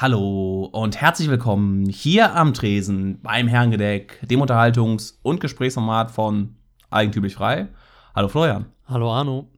[0.00, 6.56] Hallo und herzlich willkommen hier am Tresen beim Herrengedeck, dem Unterhaltungs- und Gesprächsformat von
[6.88, 7.68] Eigentümlich Frei.
[8.14, 8.64] Hallo Florian.
[8.86, 9.50] Hallo Arno.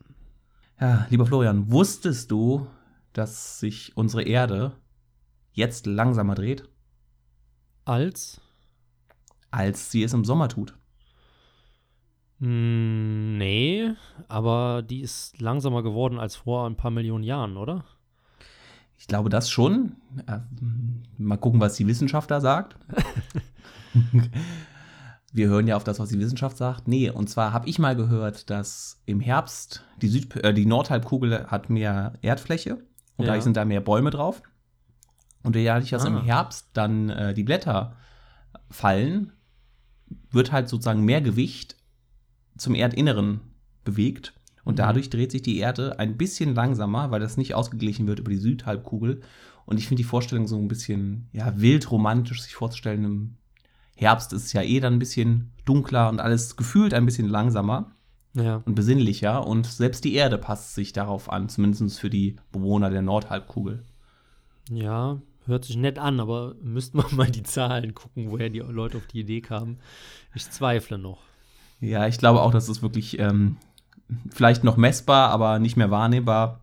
[0.81, 2.67] Ja, lieber Florian, wusstest du,
[3.13, 4.73] dass sich unsere Erde
[5.53, 6.69] jetzt langsamer dreht,
[7.85, 8.41] Als?
[9.53, 10.77] als sie es im Sommer tut?
[12.41, 13.93] Hm, nee,
[14.27, 17.85] aber die ist langsamer geworden als vor ein paar Millionen Jahren, oder?
[19.03, 19.97] Ich glaube das schon.
[20.29, 20.39] Äh,
[21.19, 22.77] Mal gucken, was die Wissenschaft da sagt.
[25.33, 26.87] Wir hören ja auf das, was die Wissenschaft sagt.
[26.87, 31.49] Nee, und zwar habe ich mal gehört, dass im Herbst die, Süd äh, die Nordhalbkugel
[31.49, 32.75] hat mehr Erdfläche
[33.17, 33.31] und Ja.
[33.33, 34.41] dadurch sind da mehr Bäume drauf.
[35.43, 36.09] Und dadurch, dass Ah.
[36.09, 37.97] im Herbst dann äh, die Blätter
[38.71, 39.33] fallen,
[40.31, 41.75] wird halt sozusagen mehr Gewicht
[42.57, 43.41] zum Erdinneren
[43.85, 44.33] bewegt.
[44.65, 44.77] Und Mhm.
[44.77, 48.37] dadurch dreht sich die Erde ein bisschen langsamer, weil das nicht ausgeglichen wird über die
[48.39, 49.21] Südhalbkugel.
[49.67, 53.05] Und ich finde die Vorstellung so ein bisschen ja, wild romantisch sich vorzustellen.
[53.05, 53.37] Im
[53.97, 57.93] Herbst ist es ja eh dann ein bisschen dunkler und alles gefühlt ein bisschen langsamer
[58.35, 58.63] Ja.
[58.65, 59.47] und besinnlicher.
[59.47, 63.85] Und selbst die Erde passt sich darauf an, zumindest für die Bewohner der Nordhalbkugel.
[64.71, 68.97] Ja, hört sich nett an, aber müssten wir mal die Zahlen gucken, woher die Leute
[68.99, 69.79] auf die Idee kamen.
[70.35, 71.19] Ich zweifle noch.
[71.81, 73.57] Ja, ich glaube auch, das ist wirklich ähm,
[74.31, 76.61] vielleicht noch messbar, aber nicht mehr wahrnehmbar.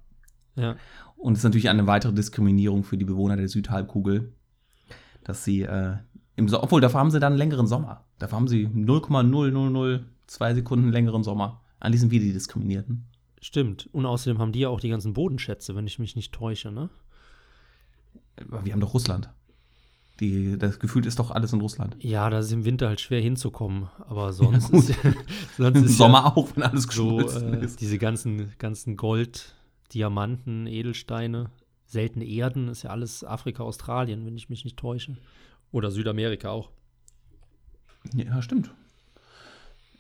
[0.55, 0.75] Ja.
[1.17, 4.31] Und es ist natürlich eine weitere Diskriminierung für die Bewohner der Südhalbkugel,
[5.23, 5.97] dass sie äh,
[6.35, 8.05] im so obwohl dafür haben sie dann einen längeren Sommer.
[8.17, 11.61] Dafür haben sie 0,0002 Sekunden längeren Sommer.
[11.79, 13.05] Eigentlich sind wir die Diskriminierten.
[13.41, 13.89] Stimmt.
[13.91, 16.89] Und außerdem haben die ja auch die ganzen Bodenschätze, wenn ich mich nicht täusche, ne?
[18.49, 19.29] Aber wir haben doch Russland.
[20.19, 21.95] Die, das Gefühl ist doch alles in Russland.
[21.99, 23.87] Ja, da ist im Winter halt schwer hinzukommen.
[24.07, 24.89] Aber sonst gut.
[24.89, 24.99] ist,
[25.57, 27.79] sonst Im ist Sommer auch, wenn alles ja so geschmolzen äh, ist.
[27.79, 29.55] diese ganzen, ganzen Gold,
[29.93, 31.49] Diamanten, Edelsteine,
[31.85, 35.15] seltene Erden, ist ja alles Afrika, Australien, wenn ich mich nicht täusche.
[35.71, 36.69] Oder Südamerika auch.
[38.13, 38.71] Ja, stimmt.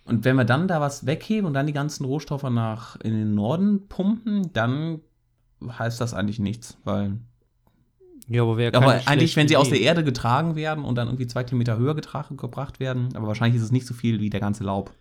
[0.05, 3.35] Und wenn wir dann da was wegheben und dann die ganzen Rohstoffe nach in den
[3.35, 5.01] Norden pumpen, dann
[5.61, 7.19] heißt das eigentlich nichts, weil
[8.29, 9.85] Ja, aber wäre aber eigentlich, wenn sie schlechte aus der Idee.
[9.87, 13.65] Erde getragen werden und dann irgendwie zwei Kilometer höher getragen, gebracht werden, aber wahrscheinlich ist
[13.65, 14.93] es nicht so viel wie der ganze Laub.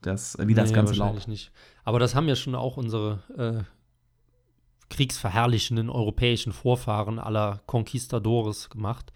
[0.00, 1.00] Das, äh, wie das Nee, ganze Laub.
[1.00, 1.52] wahrscheinlich nicht.
[1.84, 3.62] Aber das haben ja schon auch unsere äh,
[4.88, 9.12] kriegsverherrlichenden europäischen Vorfahren aller Conquistadores gemacht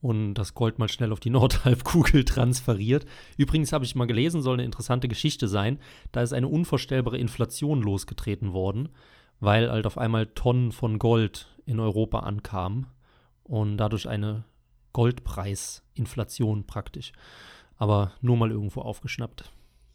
[0.00, 3.06] und das Gold mal schnell auf die Nordhalbkugel transferiert.
[3.36, 5.78] Übrigens habe ich mal gelesen, soll eine interessante Geschichte sein.
[6.12, 8.90] Da ist eine unvorstellbare Inflation losgetreten worden,
[9.44, 12.86] weil halt auf einmal Tonnen von Gold in Europa ankamen
[13.42, 14.44] und dadurch eine
[14.92, 17.12] Goldpreisinflation praktisch.
[17.76, 19.50] Aber nur mal irgendwo aufgeschnappt.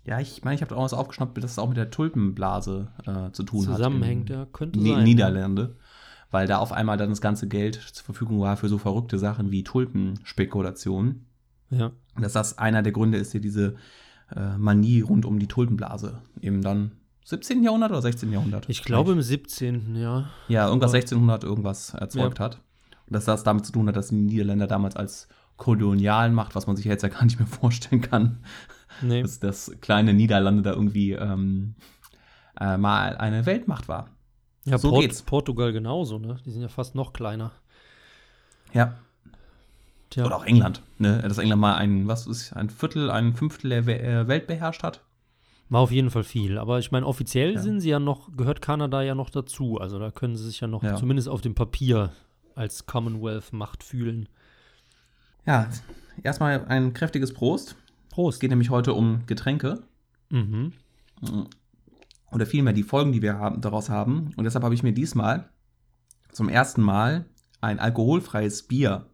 [0.06, 3.32] Ja, ich meine, ich habe auch was aufgeschnappt, dass es auch mit der Tulpenblase äh,
[3.32, 4.38] zu tun Zusammenhängt, hat.
[4.38, 5.04] ja, könnte Ni sein.
[5.04, 5.76] Niederlande.
[6.32, 9.52] Weil da auf einmal dann das ganze Geld zur Verfügung war für so verrückte Sachen
[9.52, 11.26] wie Tulpenspekulation.
[11.72, 11.92] Ja.
[12.16, 13.76] Und dass das einer der Gründe ist, der diese
[14.36, 16.92] äh, Manie rund um die Tulpenblase eben dann
[17.30, 17.64] 17.
[17.64, 18.32] Jahrhundert oder 16.
[18.32, 18.68] Jahrhundert?
[18.70, 19.96] Ich glaube im 17.
[19.96, 20.30] ja.
[20.48, 22.56] Ja, irgendwas Aber- 1600 irgendwas erzeugt hat.
[23.08, 26.76] Und dass das damit zu tun hat, dass die Niederländer damals als Kolonialmacht, was man
[26.76, 28.40] sich jetzt ja gar nicht mehr vorstellen kann,
[29.02, 29.22] Nee.
[29.22, 31.76] dass das kleine Niederlande da irgendwie ähm,
[32.60, 34.10] äh, mal eine Weltmacht war.
[34.66, 35.22] Ja, so Port geht's.
[35.22, 36.38] Portugal genauso, ne?
[36.46, 37.52] Die sind ja fast noch kleiner.
[38.74, 38.96] Ja.
[40.10, 40.26] Tja.
[40.26, 41.20] Oder auch England, ne?
[41.22, 45.02] Dass England mal ein, was ist, ein Viertel, ein Fünftel der äh, Welt beherrscht hat.
[45.70, 46.58] War auf jeden Fall viel.
[46.58, 47.60] Aber ich meine, offiziell Ja.
[47.62, 49.78] sind sie ja noch, gehört Kanada ja noch dazu.
[49.80, 50.96] Also da können sie sich ja noch Ja.
[50.96, 52.12] zumindest auf dem Papier
[52.56, 54.28] als Commonwealth-Macht fühlen.
[55.46, 55.70] Ja,
[56.24, 57.76] erstmal ein kräftiges Prost.
[58.10, 58.40] Es Prost.
[58.40, 59.84] geht nämlich heute um Getränke.
[60.30, 60.74] Mhm.
[62.32, 64.32] oder vielmehr die Folgen, die wir haben, daraus haben.
[64.38, 65.50] Und deshalb habe ich mir diesmal
[66.32, 67.26] zum ersten Mal
[67.62, 69.08] ein alkoholfreies Bier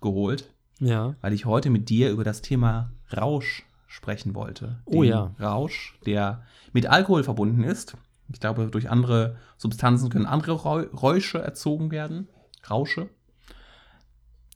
[0.00, 1.14] geholt, Ja.
[1.20, 3.64] weil ich heute mit dir über das Thema Rausch
[3.94, 4.80] sprechen wollte.
[4.86, 5.34] Oh Den ja.
[5.40, 7.96] Rausch, der mit Alkohol verbunden ist.
[8.32, 12.28] Ich glaube, durch andere Substanzen können andere Räusche erzogen werden.
[12.68, 13.08] Rausche.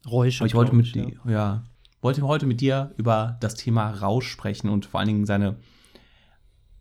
[0.07, 0.41] Räusche.
[0.41, 1.63] Aber ich wollte mit dir, ja.
[2.01, 5.57] wollte heute mit dir über das Thema Rausch sprechen und vor allen Dingen seine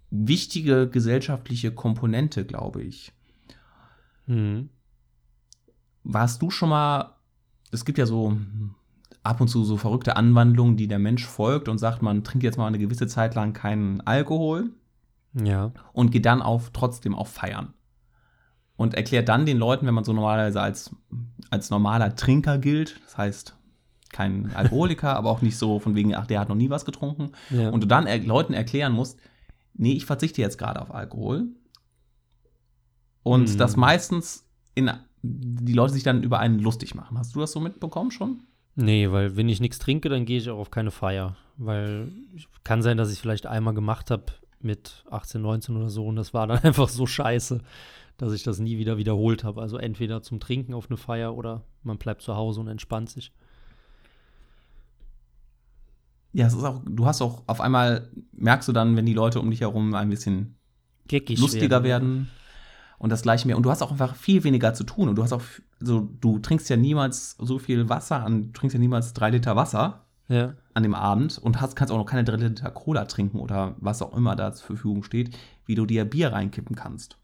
[0.09, 3.11] wichtige gesellschaftliche Komponente, glaube ich.
[4.25, 4.69] Mhm.
[6.03, 7.15] Warst du schon mal,
[7.71, 8.37] es gibt ja so
[9.27, 12.57] ab und zu so verrückte Anwandlungen, die der Mensch folgt und sagt, man trinkt jetzt
[12.57, 14.71] mal eine gewisse Zeit lang keinen Alkohol
[15.33, 15.71] Ja.
[15.93, 17.73] und geht dann auf trotzdem auf Feiern.
[18.75, 20.95] Und erklärt dann den Leuten, wenn man so normalerweise als,
[21.49, 23.55] als normaler Trinker gilt, das heißt
[24.11, 27.31] kein Alkoholiker, aber auch nicht so von wegen, ach, der hat noch nie was getrunken,
[27.49, 27.69] ja.
[27.69, 29.19] und du dann er Leuten erklären musst,
[29.73, 31.47] nee, ich verzichte jetzt gerade auf Alkohol.
[33.23, 33.57] Und Mhm.
[33.57, 34.45] das meistens
[34.75, 34.89] in
[35.23, 37.17] die Leute sich dann über einen lustig machen.
[37.17, 38.43] Hast du das so mitbekommen schon?
[38.79, 41.35] Nee, weil wenn ich nichts trinke, dann gehe ich auch auf keine Feier.
[41.57, 42.11] Weil
[42.63, 44.25] kann sein, dass ich vielleicht einmal gemacht habe
[44.59, 47.59] mit 18, 19 oder so und das war dann einfach so scheiße,
[48.17, 49.61] dass ich das nie wieder wiederholt habe.
[49.61, 53.31] Also entweder zum Trinken auf eine Feier oder man bleibt zu Hause und entspannt sich.
[56.33, 59.39] Ja, es ist auch, du hast auch auf einmal, merkst du dann, wenn die Leute
[59.39, 60.55] um dich herum ein bisschen
[61.07, 62.29] Geckig lustiger werden.
[62.97, 63.57] Und das gleiche mehr.
[63.57, 65.09] Und du hast auch einfach viel weniger zu tun.
[65.09, 65.41] Und du hast auch,
[65.79, 69.55] so, du trinkst ja niemals so viel Wasser an, du trinkst ja niemals drei Liter
[69.55, 70.53] Wasser Ja.
[70.73, 74.01] an dem Abend und hast, kannst auch noch keine drei Liter Cola trinken oder was
[74.01, 77.17] auch immer da zur Verfügung steht, wie du dir Bier reinkippen kannst.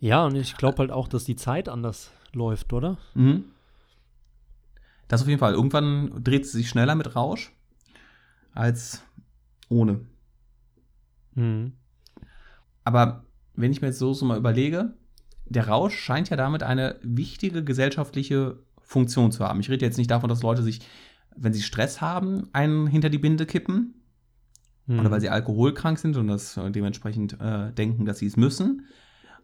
[0.00, 2.96] Ja, und ich glaube halt auch, dass die Zeit anders läuft, oder?
[3.14, 3.44] Mhm.
[5.08, 5.54] Das auf jeden Fall.
[5.54, 7.52] Irgendwann dreht sie sich schneller mit Rausch
[8.54, 9.02] als
[9.68, 10.00] ohne.
[11.34, 11.72] Mhm.
[12.84, 13.24] Aber
[13.60, 14.94] wenn ich mir jetzt so, so mal überlege,
[15.46, 19.60] der Rausch scheint ja damit eine wichtige gesellschaftliche Funktion zu haben.
[19.60, 20.80] Ich rede jetzt nicht davon, dass Leute sich,
[21.36, 23.94] wenn sie Stress haben, einen hinter die Binde kippen
[24.86, 25.00] Mhm.
[25.00, 28.86] oder weil sie alkoholkrank sind und das dementsprechend äh, denken, dass sie es müssen,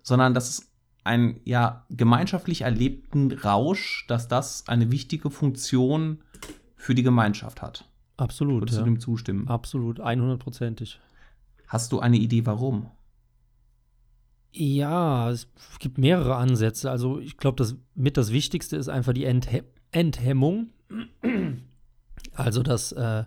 [0.02, 0.72] sondern dass es
[1.04, 6.22] einen ja gemeinschaftlich erlebten Rausch, dass das eine wichtige Funktion
[6.76, 7.84] für die Gemeinschaft hat.
[8.16, 8.62] Absolut.
[8.62, 8.84] Würdest Ja.
[8.84, 9.46] du dem zustimmen?
[9.48, 10.98] Absolut, 100%ig.
[11.68, 12.86] Hast du eine Idee, warum?
[14.56, 15.48] Ja, es
[15.80, 16.90] gibt mehrere Ansätze.
[16.90, 20.70] Also ich glaube, das mit das Wichtigste ist einfach die Enthe Enthemmung.
[22.32, 23.24] Also, dass äh,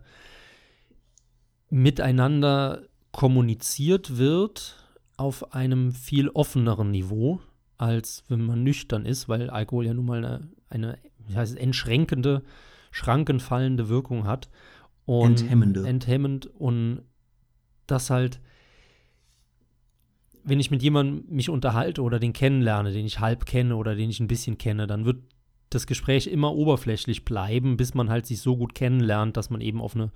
[1.69, 4.77] miteinander kommuniziert wird
[5.18, 7.41] auf einem viel offeneren Niveau,
[7.77, 11.57] als wenn man nüchtern ist, weil Alkohol ja nun mal eine, eine wie heißt es,
[11.57, 12.44] entschränkende,
[12.91, 14.50] schrankenfallende Wirkung hat.
[15.06, 15.88] Und Enthemmende.
[15.88, 17.01] Enthemmend und
[17.85, 18.41] das halt
[20.47, 24.09] wenn ich mit jemandem mich unterhalte oder den kennenlerne, den ich halb kenne oder den
[24.09, 25.17] ich ein bisschen kenne, dann wird
[25.69, 29.81] das Gespräch immer oberflächlich bleiben, bis man halt sich so gut kennenlernt, dass man eben
[29.81, 30.11] auf eine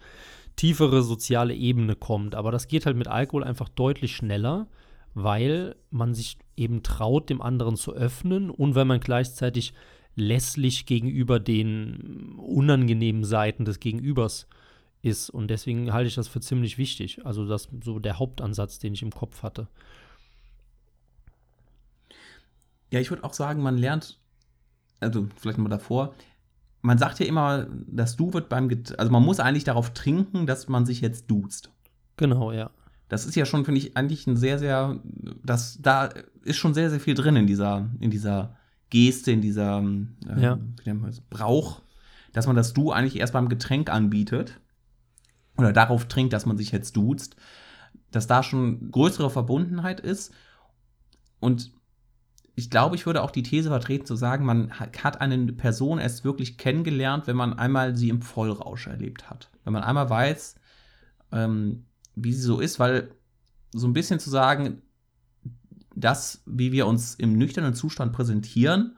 [0.55, 2.35] tiefere soziale Ebene kommt.
[2.35, 4.67] Aber das geht halt mit Alkohol einfach deutlich schneller,
[5.13, 9.73] weil man sich eben traut, dem anderen zu öffnen und weil man gleichzeitig
[10.15, 14.47] lässlich gegenüber den unangenehmen Seiten des Gegenübers
[15.01, 15.29] ist.
[15.29, 17.25] Und deswegen halte ich das für ziemlich wichtig.
[17.25, 19.67] Also das so der Hauptansatz, den ich im Kopf hatte.
[22.91, 24.19] Ja, ich würde auch sagen, man lernt,
[24.99, 26.13] also vielleicht mal davor,
[26.81, 30.47] man sagt ja immer, das Du wird beim, Get also man muss eigentlich darauf trinken,
[30.47, 31.71] dass man sich jetzt duzt.
[32.17, 32.71] Genau, ja.
[33.07, 34.99] Das ist ja schon, finde ich, eigentlich ein sehr, sehr,
[35.43, 36.09] das, da
[36.43, 38.55] ist schon sehr, sehr viel drin in dieser, in dieser
[38.89, 40.57] Geste, in dieser äh, Ja.
[40.57, 41.81] wie nennt man das, Brauch,
[42.33, 44.59] dass man das Du eigentlich erst beim Getränk anbietet
[45.57, 47.35] oder darauf trinkt, dass man sich jetzt duzt,
[48.11, 50.33] dass da schon größere Verbundenheit ist
[51.39, 51.71] und
[52.55, 56.23] ich glaube, ich würde auch die These vertreten zu sagen, man hat eine Person erst
[56.23, 59.49] wirklich kennengelernt, wenn man einmal sie im Vollrausch erlebt hat.
[59.63, 60.55] Wenn man einmal weiß,
[61.31, 63.11] ähm, wie sie so ist, weil
[63.73, 64.81] so ein bisschen zu sagen,
[65.95, 68.97] das, wie wir uns im nüchternen Zustand präsentieren,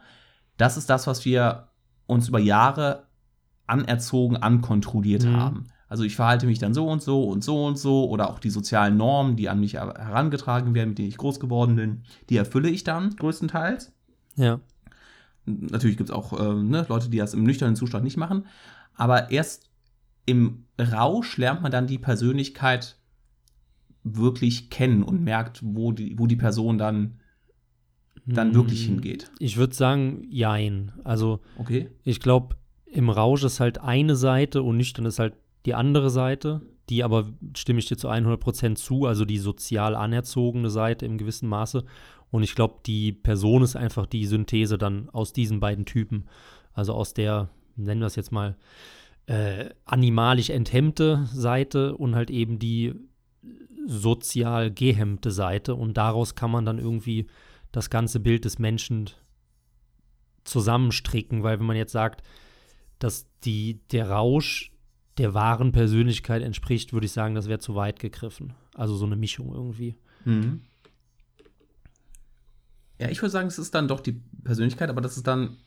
[0.57, 1.69] das ist das, was wir
[2.07, 3.07] uns über Jahre
[3.67, 5.38] anerzogen, ankontrolliert Mhm.
[5.38, 5.67] haben.
[5.94, 8.50] Also ich verhalte mich dann so und so und so und so oder auch die
[8.50, 12.01] sozialen Normen, die an mich her- herangetragen werden, mit denen ich groß geworden bin,
[12.31, 13.94] die erfülle ich dann größtenteils.
[14.36, 14.60] Ja.
[15.45, 18.47] Natürlich gibt es auch äh, ne, Leute, die das im nüchternen Zustand nicht machen.
[18.95, 19.69] Aber erst
[20.26, 22.97] im Rausch lernt man dann die Persönlichkeit
[24.04, 27.19] wirklich kennen und merkt, wo die, wo die Person dann,
[28.26, 29.30] dann wirklich Hm, hingeht.
[29.38, 30.92] Ich würde sagen, jein.
[31.04, 31.92] Also Okay?
[32.04, 32.56] ich glaube,
[32.88, 36.61] im Rausch ist halt eine Seite und nüchtern ist halt die andere Seite.
[36.89, 41.47] Die aber stimme ich dir zu 100% zu, also die sozial anerzogene Seite im gewissen
[41.47, 41.85] Maße.
[42.29, 46.25] Und ich glaube, die Person ist einfach die Synthese dann aus diesen beiden Typen.
[46.73, 48.57] Also aus der, nennen wir es jetzt mal,
[49.27, 52.93] äh, animalisch enthemmte Seite und halt eben die
[53.85, 55.75] sozial gehemmte Seite.
[55.75, 57.27] Und daraus kann man dann irgendwie
[57.71, 59.09] das ganze Bild des Menschen
[60.43, 62.21] zusammenstricken, weil wenn man jetzt sagt,
[62.99, 64.72] dass die, der Rausch
[65.17, 68.53] der wahren Persönlichkeit entspricht, würde ich sagen, das wäre zu weit gegriffen.
[68.73, 69.95] Also so eine Mischung irgendwie.
[70.25, 70.61] Mhm.
[72.99, 75.57] Ja, ich würde sagen, es ist dann doch die Persönlichkeit, aber das ist dann.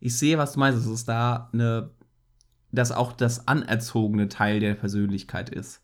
[0.00, 0.78] Ich sehe, was du meinst.
[0.78, 1.90] Es ist da eine.
[2.74, 5.82] Dass auch das anerzogene Teil der Persönlichkeit ist.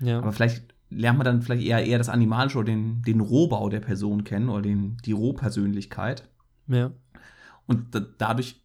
[0.00, 0.18] Ja.
[0.18, 3.80] Aber vielleicht lernt man dann vielleicht eher, eher das Animalische oder den, den Rohbau der
[3.80, 6.28] Person kennen oder den, die Rohpersönlichkeit.
[6.68, 6.92] ja.
[7.66, 8.62] Und da, dadurch,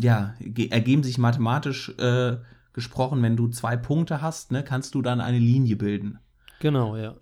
[0.00, 2.36] ja, ge- ergeben sich mathematisch äh,
[2.72, 6.18] gesprochen, wenn du zwei Punkte hast, ne, kannst du dann eine Linie bilden.
[6.60, 7.14] Genau, ja.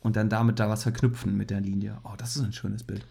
[0.00, 1.98] Und dann damit da was verknüpfen mit der Linie.
[2.04, 3.04] Oh, das ist ein schönes Bild.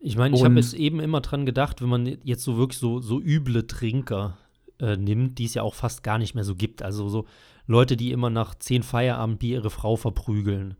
[0.00, 3.00] Ich meine, ich habe jetzt eben immer dran gedacht, wenn man jetzt so wirklich so,
[3.00, 4.36] so üble Trinker
[4.80, 6.82] äh, nimmt, die es ja auch fast gar nicht mehr so gibt.
[6.82, 7.26] Also so
[7.66, 10.76] Leute, die immer nach zehn Feierabendbier ihre Frau verprügeln.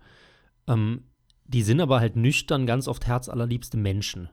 [0.67, 1.05] Ähm,
[1.47, 4.29] die sind aber halt nüchtern ganz oft herzallerliebste Menschen.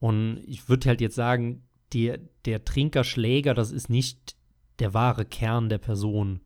[0.00, 1.62] Und ich würde halt jetzt sagen,
[1.92, 4.36] der, der Trinkerschläger, das ist nicht
[4.78, 6.40] der wahre Kern der Person,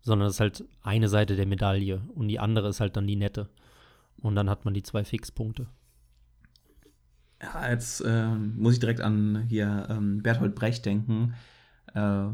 [0.00, 3.16] sondern das ist halt eine Seite der Medaille und die andere ist halt dann die
[3.16, 3.48] nette.
[4.18, 5.66] Und dann hat man die zwei Fixpunkte.
[7.42, 11.34] Ja, jetzt äh, muss ich direkt an hier ähm, Berthold Brecht denken.
[11.94, 12.26] Äh,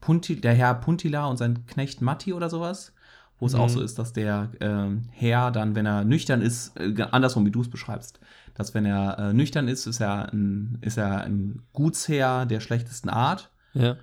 [0.00, 2.94] Punti, der Herr Puntila und sein Knecht Matti oder sowas,
[3.38, 3.60] wo es mhm.
[3.60, 7.50] auch so ist, dass der äh, Herr dann, wenn er nüchtern ist, äh, andersrum wie
[7.50, 8.20] du es beschreibst,
[8.54, 13.08] dass wenn er äh, nüchtern ist, ist er, ein, ist er ein Gutsherr der schlechtesten
[13.08, 13.50] Art.
[13.74, 13.96] Ja.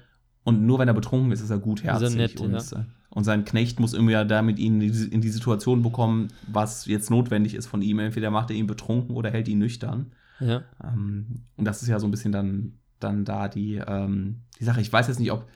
[0.43, 2.07] Und nur wenn er betrunken ist, ist er gutherzig.
[2.07, 2.79] Ist er nett, und, ja.
[2.79, 7.55] Äh, und sein Knecht muss irgendwie damit ihn in die Situation bekommen, was jetzt notwendig
[7.55, 7.99] ist von ihm.
[7.99, 10.11] Entweder macht er ihn betrunken oder hält ihn nüchtern.
[10.39, 10.63] Ja.
[10.83, 14.81] Ähm, und das ist ja so ein bisschen dann, dann da die, ähm, die Sache.
[14.81, 15.47] Ich weiß jetzt nicht, ob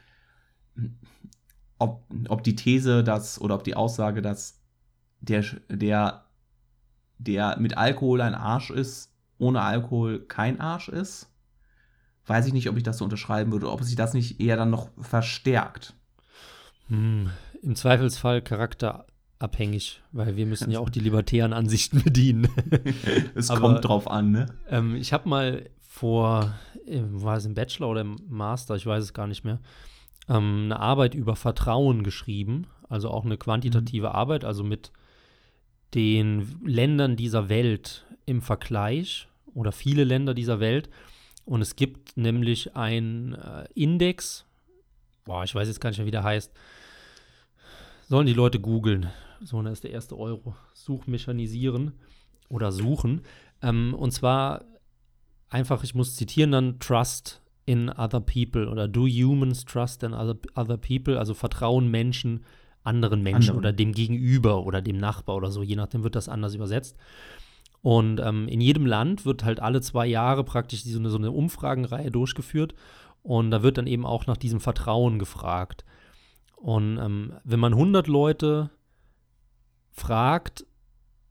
[1.79, 4.59] ob, ob die These, dass oder ob die Aussage, dass
[5.21, 6.25] der, der,
[7.17, 11.31] der mit Alkohol ein Arsch ist, ohne Alkohol kein Arsch ist,
[12.25, 14.69] weiß ich nicht, ob ich das so unterschreiben würde, ob sich das nicht eher dann
[14.69, 15.95] noch verstärkt.
[16.88, 17.31] Hm,
[17.62, 22.50] Im Zweifelsfall charakterabhängig, weil wir müssen ja auch die libertären Ansichten bedienen.
[23.36, 24.45] es Aber, kommt drauf an, ne?
[24.69, 26.53] Ähm, ich habe mal vor,
[26.86, 29.59] äh, war es im Bachelor oder im Master, ich weiß es gar nicht mehr,
[30.29, 34.15] ähm, eine Arbeit über Vertrauen geschrieben, also auch eine quantitative mhm.
[34.15, 34.91] Arbeit, also mit
[35.95, 40.89] den Ländern dieser Welt im Vergleich oder viele Länder dieser Welt.
[41.45, 44.45] Und es gibt nämlich einen äh, Index,
[45.25, 46.51] boah, ich weiß jetzt gar nicht mehr, wie der heißt.
[48.07, 49.09] Sollen die Leute googeln.
[49.41, 50.55] So, da ist der erste Euro.
[50.74, 51.93] Suchmechanisieren
[52.50, 53.21] oder suchen.
[53.63, 54.65] Ähm, und zwar
[55.50, 60.35] einfach, ich muss zitieren dann, Trust in other people oder do humans trust in other,
[60.55, 62.43] other people, also vertrauen Menschen
[62.83, 63.57] anderen Menschen Andere.
[63.57, 66.97] oder dem Gegenüber oder dem Nachbar oder so, je nachdem wird das anders übersetzt.
[67.83, 71.29] Und ähm, in jedem Land wird halt alle zwei Jahre praktisch so eine, so eine
[71.29, 72.73] Umfragenreihe durchgeführt
[73.21, 75.85] und da wird dann eben auch nach diesem Vertrauen gefragt.
[76.55, 78.71] Und ähm, wenn man 100 Leute
[79.91, 80.65] fragt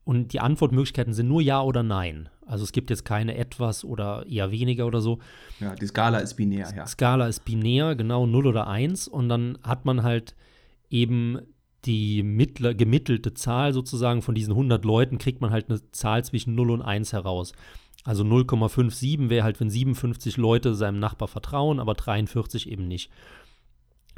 [0.04, 4.26] und die Antwortmöglichkeiten sind nur Ja oder Nein, also es gibt jetzt keine etwas oder
[4.26, 5.18] eher weniger oder so.
[5.60, 6.86] Ja, die Skala ist binär, ja.
[6.86, 9.06] Skala ist binär, genau 0 oder 1.
[9.06, 10.34] Und dann hat man halt
[10.90, 11.38] eben
[11.84, 16.54] die mittler, gemittelte Zahl sozusagen von diesen 100 Leuten, kriegt man halt eine Zahl zwischen
[16.54, 17.52] 0 und 1 heraus.
[18.04, 23.10] Also 0,57 wäre halt, wenn 57 Leute seinem Nachbar vertrauen, aber 43 eben nicht.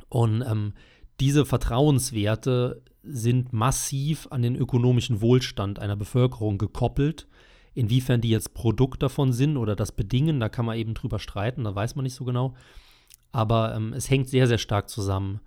[0.09, 0.75] Und ähm,
[1.19, 7.27] diese Vertrauenswerte sind massiv an den ökonomischen Wohlstand einer Bevölkerung gekoppelt.
[7.81, 11.65] Inwiefern die jetzt Produkt davon sind oder das bedingen, da kann man eben drüber streiten,
[11.65, 12.55] da weiß man nicht so genau.
[13.33, 15.41] Aber ähm, es hängt sehr, sehr stark zusammen.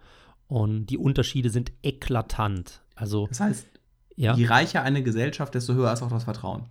[0.47, 2.81] Und die Unterschiede sind eklatant.
[2.95, 3.67] Also, das heißt,
[4.15, 4.33] ja?
[4.33, 6.63] je reicher eine Gesellschaft, desto höher ist auch das Vertrauen.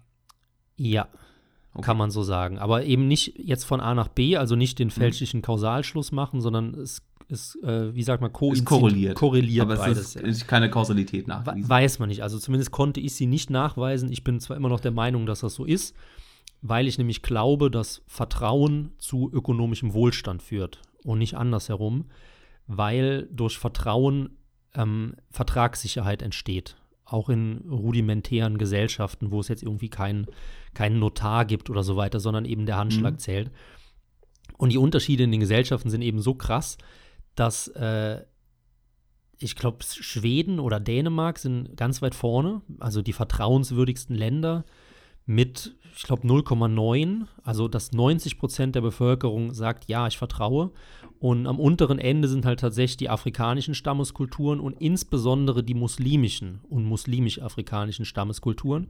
[0.77, 1.07] Ja,
[1.75, 1.83] okay.
[1.83, 2.59] kann man so sagen.
[2.59, 4.93] Aber eben nicht jetzt von A nach B, also nicht den mhm.
[4.93, 9.17] fälschlichen Kausalschluss machen, sondern es ist, äh, wie sagt man, ko ist korreliert.
[9.17, 10.17] korreliert Aber beides.
[10.17, 11.69] es ist, keine Kausalität nachgewiesen.
[11.69, 12.23] Weiß man nicht.
[12.23, 14.11] Also zumindest konnte ich sie nicht nachweisen.
[14.11, 15.95] Ich bin zwar immer noch der Meinung, dass das so ist,
[16.61, 22.07] weil ich nämlich glaube, dass Vertrauen zu ökonomischem Wohlstand führt und nicht andersherum,
[22.67, 24.37] weil durch Vertrauen
[24.75, 26.77] ähm, Vertragssicherheit entsteht.
[27.05, 30.27] Auch in rudimentären Gesellschaften, wo es jetzt irgendwie keinen
[30.73, 33.19] kein Notar gibt oder so weiter, sondern eben der Handschlag mhm.
[33.19, 33.51] zählt.
[34.57, 36.79] Und die Unterschiede in den Gesellschaften sind eben so krass,
[37.35, 38.23] dass äh,
[39.43, 44.65] ich glaube, Schweden oder Dänemark sind ganz weit vorne, also die vertrauenswürdigsten Länder
[45.27, 50.71] mit, ich glaube, 0,9, also dass 90 Prozent der Bevölkerung sagt, ja, ich vertraue.
[51.19, 56.85] Und am unteren Ende sind halt tatsächlich die afrikanischen Stammeskulturen und insbesondere die muslimischen und
[56.85, 58.89] muslimisch-afrikanischen Stammeskulturen.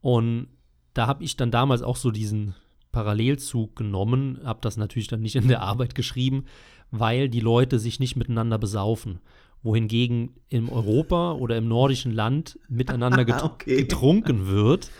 [0.00, 0.48] Und
[0.94, 2.54] da habe ich dann damals auch so diesen
[2.92, 6.44] Parallelzug genommen, habe das natürlich dann nicht in der Arbeit geschrieben,
[6.90, 9.20] weil die Leute sich nicht miteinander besaufen.
[9.62, 13.76] Wohingegen in Europa oder im nordischen Land miteinander get okay.
[13.78, 14.90] getrunken wird.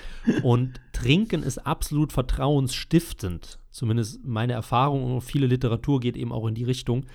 [0.42, 3.60] Und Trinken ist absolut vertrauensstiftend.
[3.70, 7.06] Zumindest meine Erfahrung und viele Literatur geht eben auch in die Richtung.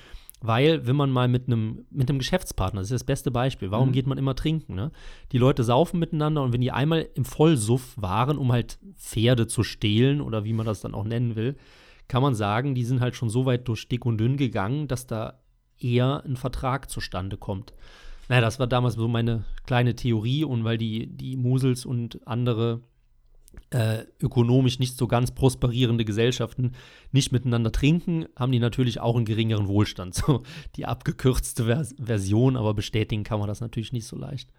[0.45, 3.87] Weil, wenn man mal mit einem mit einem Geschäftspartner, das ist das beste Beispiel, warum
[3.87, 3.93] mhm.
[3.93, 4.75] geht man immer trinken?
[4.75, 4.91] Ne?
[5.31, 9.63] Die Leute saufen miteinander und wenn die einmal im Vollsuff waren, um halt Pferde zu
[9.63, 11.55] stehlen oder wie man das dann auch nennen will,
[12.09, 15.07] kann man sagen, die sind halt schon so weit durch dick und dünn gegangen, dass
[15.07, 15.39] da
[15.79, 17.73] eher ein Vertrag zustande kommt.
[18.27, 22.81] Naja, das war damals so meine kleine Theorie und weil die, die Musels und andere
[23.69, 26.73] äh, ökonomisch nicht so ganz prosperierende Gesellschaften
[27.11, 30.15] nicht miteinander trinken, haben die natürlich auch einen geringeren Wohlstand.
[30.25, 30.43] So
[30.75, 34.51] die abgekürzte Vers Version, aber bestätigen kann man das natürlich nicht so leicht.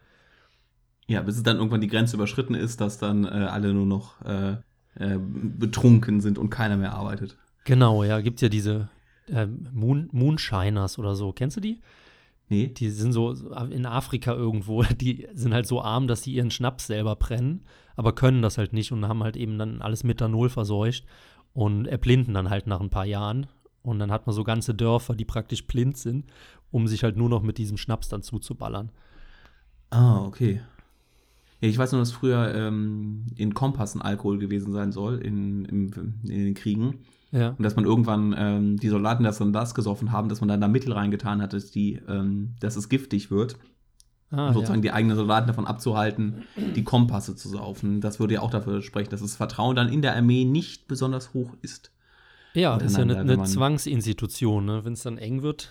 [1.07, 4.21] Ja, bis es dann irgendwann die Grenze überschritten ist, dass dann äh, alle nur noch
[4.23, 4.53] äh,
[4.97, 7.37] äh betrunken sind und keiner mehr arbeitet.
[7.65, 8.89] Genau, ja, gibt es ja diese
[9.33, 11.33] äh, Moon Moonshiners oder so.
[11.33, 11.81] Kennst du die?
[12.49, 12.69] Nee.
[12.69, 13.33] Die sind so
[13.71, 17.65] in Afrika irgendwo, die sind halt so arm, dass sie ihren Schnaps selber brennen,
[17.97, 21.05] aber können das halt nicht und haben halt eben dann alles Methanol verseucht
[21.53, 23.47] und erblinden dann halt nach ein paar Jahren.
[23.83, 26.25] Und dann hat man so ganze Dörfer, die praktisch blind sind,
[26.71, 28.91] um sich halt nur noch mit diesem Schnaps dann zuzuballern.
[29.91, 30.63] Ah, okay.
[31.61, 36.15] Ja, ich weiß nur, dass früher ähm, in Kompassen Alkohol gewesen sein soll, in, in,
[36.25, 37.01] in den Kriegen.
[37.31, 37.51] Ja.
[37.51, 40.61] Und dass man irgendwann ähm, die Soldaten das dann das gesoffen haben, dass man dann
[40.61, 43.59] da Mittel reingetan hat, dass, die, ähm, dass es giftig wird.
[44.37, 44.91] Ah, sozusagen ja.
[44.91, 48.01] die eigenen Soldaten davon abzuhalten, die Kompasse zu saufen.
[48.01, 51.35] Das würde ja auch dafür sprechen, dass das Vertrauen dann in der Armee nicht besonders
[51.35, 51.91] hoch ist.
[52.55, 54.85] Ja, das ist ja eine, eine Zwangsinstitution, ne?
[54.85, 55.71] wenn es dann eng wird.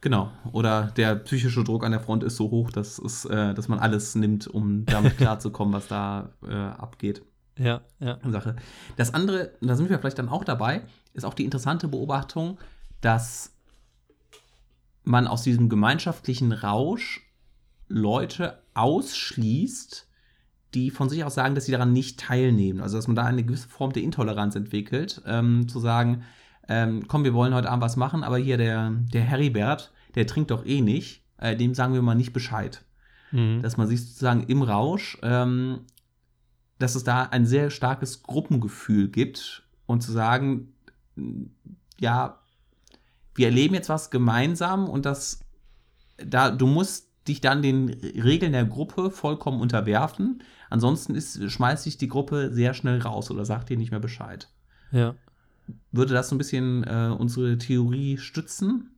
[0.00, 0.30] Genau.
[0.52, 3.78] Oder der psychische Druck an der Front ist so hoch, dass, es, äh, dass man
[3.78, 7.22] alles nimmt, um damit klarzukommen, was da äh, abgeht.
[7.58, 8.18] Ja, ja.
[8.30, 8.56] Sache.
[8.96, 10.82] Das andere, da sind wir vielleicht dann auch dabei,
[11.14, 12.58] ist auch die interessante Beobachtung,
[13.00, 13.53] dass
[15.04, 17.20] man aus diesem gemeinschaftlichen Rausch
[17.88, 20.08] Leute ausschließt,
[20.74, 22.80] die von sich aus sagen, dass sie daran nicht teilnehmen.
[22.80, 26.24] Also dass man da eine gewisse Form der Intoleranz entwickelt, ähm, zu sagen,
[26.66, 30.50] ähm, komm, wir wollen heute Abend was machen, aber hier der, der Heribert, der trinkt
[30.50, 32.84] doch eh nicht, äh, dem sagen wir mal nicht Bescheid.
[33.30, 33.62] Mhm.
[33.62, 35.80] Dass man sich sozusagen im Rausch ähm,
[36.78, 40.74] dass es da ein sehr starkes Gruppengefühl gibt und zu sagen,
[41.98, 42.40] ja,
[43.34, 45.40] wir erleben jetzt was gemeinsam und das,
[46.16, 50.42] da, du musst dich dann den Regeln der Gruppe vollkommen unterwerfen.
[50.70, 54.48] Ansonsten ist, schmeißt sich die Gruppe sehr schnell raus oder sagt dir nicht mehr Bescheid.
[54.92, 55.14] Ja.
[55.92, 58.90] Würde das so ein bisschen äh, unsere Theorie stützen?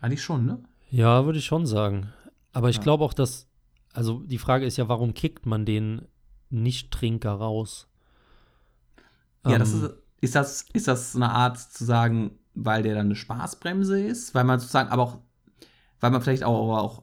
[0.00, 0.62] Eigentlich schon, ne?
[0.90, 2.12] Ja, würde ich schon sagen.
[2.52, 2.82] Aber ich ja.
[2.82, 3.48] glaube auch, dass,
[3.92, 6.02] also die Frage ist ja, warum kickt man den
[6.50, 7.88] Nicht-Trinker raus.
[9.44, 13.06] Ja, ähm, das ist, ist, das, ist das eine Art zu sagen, weil der dann
[13.06, 14.34] eine Spaßbremse ist?
[14.34, 15.18] Weil man sozusagen, aber auch,
[16.00, 17.02] weil man vielleicht auch, auch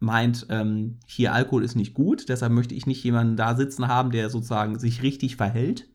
[0.00, 4.10] meint, ähm, hier Alkohol ist nicht gut, deshalb möchte ich nicht jemanden da sitzen haben,
[4.10, 5.88] der sozusagen sich richtig verhält?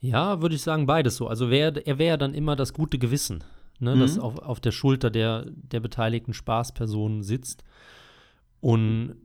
[0.00, 1.28] Ja, würde ich sagen, beides so.
[1.28, 3.42] Also wär, er wäre dann immer das gute Gewissen,
[3.80, 4.00] ne, mhm.
[4.00, 7.64] das auf, auf der Schulter der, der beteiligten Spaßpersonen sitzt.
[8.60, 9.16] Und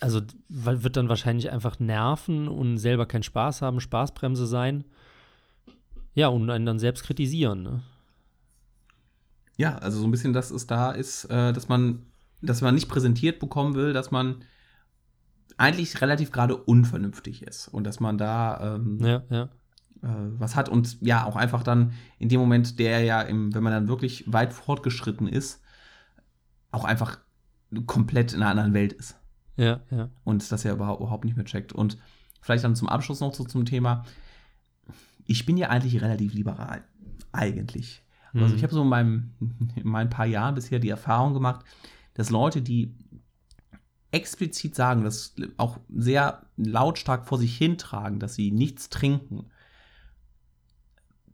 [0.00, 4.84] also wird dann wahrscheinlich einfach nerven und selber keinen Spaß haben, Spaßbremse sein.
[6.14, 7.62] Ja, und einen dann selbst kritisieren.
[7.62, 7.82] Ne?
[9.56, 12.06] Ja, also so ein bisschen, dass es da ist, äh, dass man,
[12.42, 14.44] dass man nicht präsentiert bekommen will, dass man
[15.56, 19.42] eigentlich relativ gerade unvernünftig ist und dass man da ähm, ja, ja.
[20.02, 23.62] Äh, was hat und ja auch einfach dann in dem Moment, der ja, im, wenn
[23.62, 25.62] man dann wirklich weit fortgeschritten ist,
[26.72, 27.18] auch einfach
[27.86, 29.16] komplett in einer anderen Welt ist.
[29.56, 30.10] Ja, ja.
[30.24, 31.72] Und das ja überhaupt, überhaupt nicht mehr checkt.
[31.72, 31.98] Und
[32.40, 34.04] vielleicht dann zum Abschluss noch so zum Thema.
[35.26, 36.84] Ich bin ja eigentlich relativ liberal.
[37.32, 38.02] Eigentlich.
[38.32, 38.42] Mhm.
[38.42, 39.30] Also ich habe so in, meinem,
[39.76, 41.64] in meinen paar Jahren bisher die Erfahrung gemacht,
[42.14, 42.94] dass Leute, die
[44.10, 49.46] explizit sagen, das auch sehr lautstark vor sich hintragen, dass sie nichts trinken,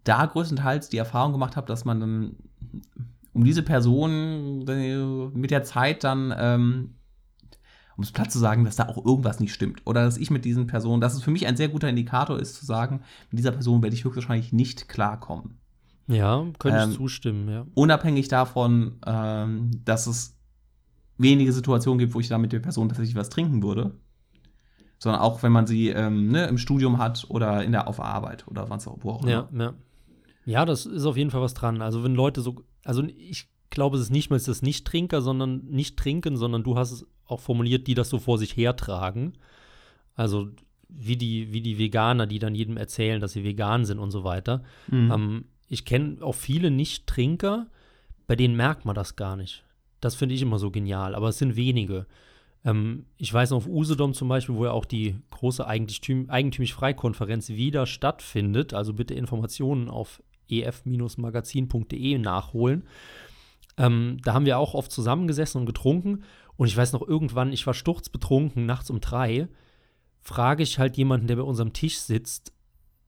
[0.04, 2.36] da größtenteils die Erfahrung gemacht habe, dass man dann
[3.32, 4.64] um diese Person
[5.34, 6.94] mit der Zeit dann ähm,
[8.00, 9.82] um es platt zu sagen, dass da auch irgendwas nicht stimmt.
[9.84, 12.54] Oder dass ich mit diesen Personen, dass es für mich ein sehr guter Indikator ist,
[12.54, 15.58] zu sagen, mit dieser Person werde ich höchstwahrscheinlich nicht klarkommen.
[16.06, 17.66] Ja, könnte ähm, ich zustimmen, ja.
[17.74, 20.34] Unabhängig davon, ähm, dass es
[21.18, 23.92] wenige Situationen gibt, wo ich da mit der Person tatsächlich was trinken würde.
[24.98, 28.48] Sondern auch, wenn man sie ähm, ne, im Studium hat oder in der, auf Arbeit
[28.48, 29.30] oder was auch, wo auch immer.
[29.30, 29.74] Ja, ja.
[30.46, 31.82] Ja, das ist auf jeden Fall was dran.
[31.82, 35.98] Also, wenn Leute so, also ich glaube, es ist nicht mal das Nicht-Trinker, sondern nicht
[35.98, 39.34] trinken, sondern du hast es auch formuliert, die das so vor sich hertragen.
[40.14, 40.50] Also
[40.88, 44.24] wie die, wie die Veganer, die dann jedem erzählen, dass sie vegan sind und so
[44.24, 44.62] weiter.
[44.88, 45.12] Mhm.
[45.12, 47.66] Ähm, ich kenne auch viele Nicht-Trinker,
[48.26, 49.64] bei denen merkt man das gar nicht.
[50.00, 52.06] Das finde ich immer so genial, aber es sind wenige.
[52.64, 57.86] Ähm, ich weiß noch auf Usedom zum Beispiel, wo ja auch die große Eigentümlich-Frei-Konferenz wieder
[57.86, 58.74] stattfindet.
[58.74, 62.84] Also bitte Informationen auf ef-magazin.de nachholen.
[63.78, 66.24] Ähm, da haben wir auch oft zusammengesessen und getrunken.
[66.60, 69.48] Und ich weiß noch, irgendwann, ich war sturzbetrunken, nachts um drei,
[70.20, 72.52] frage ich halt jemanden, der bei unserem Tisch sitzt,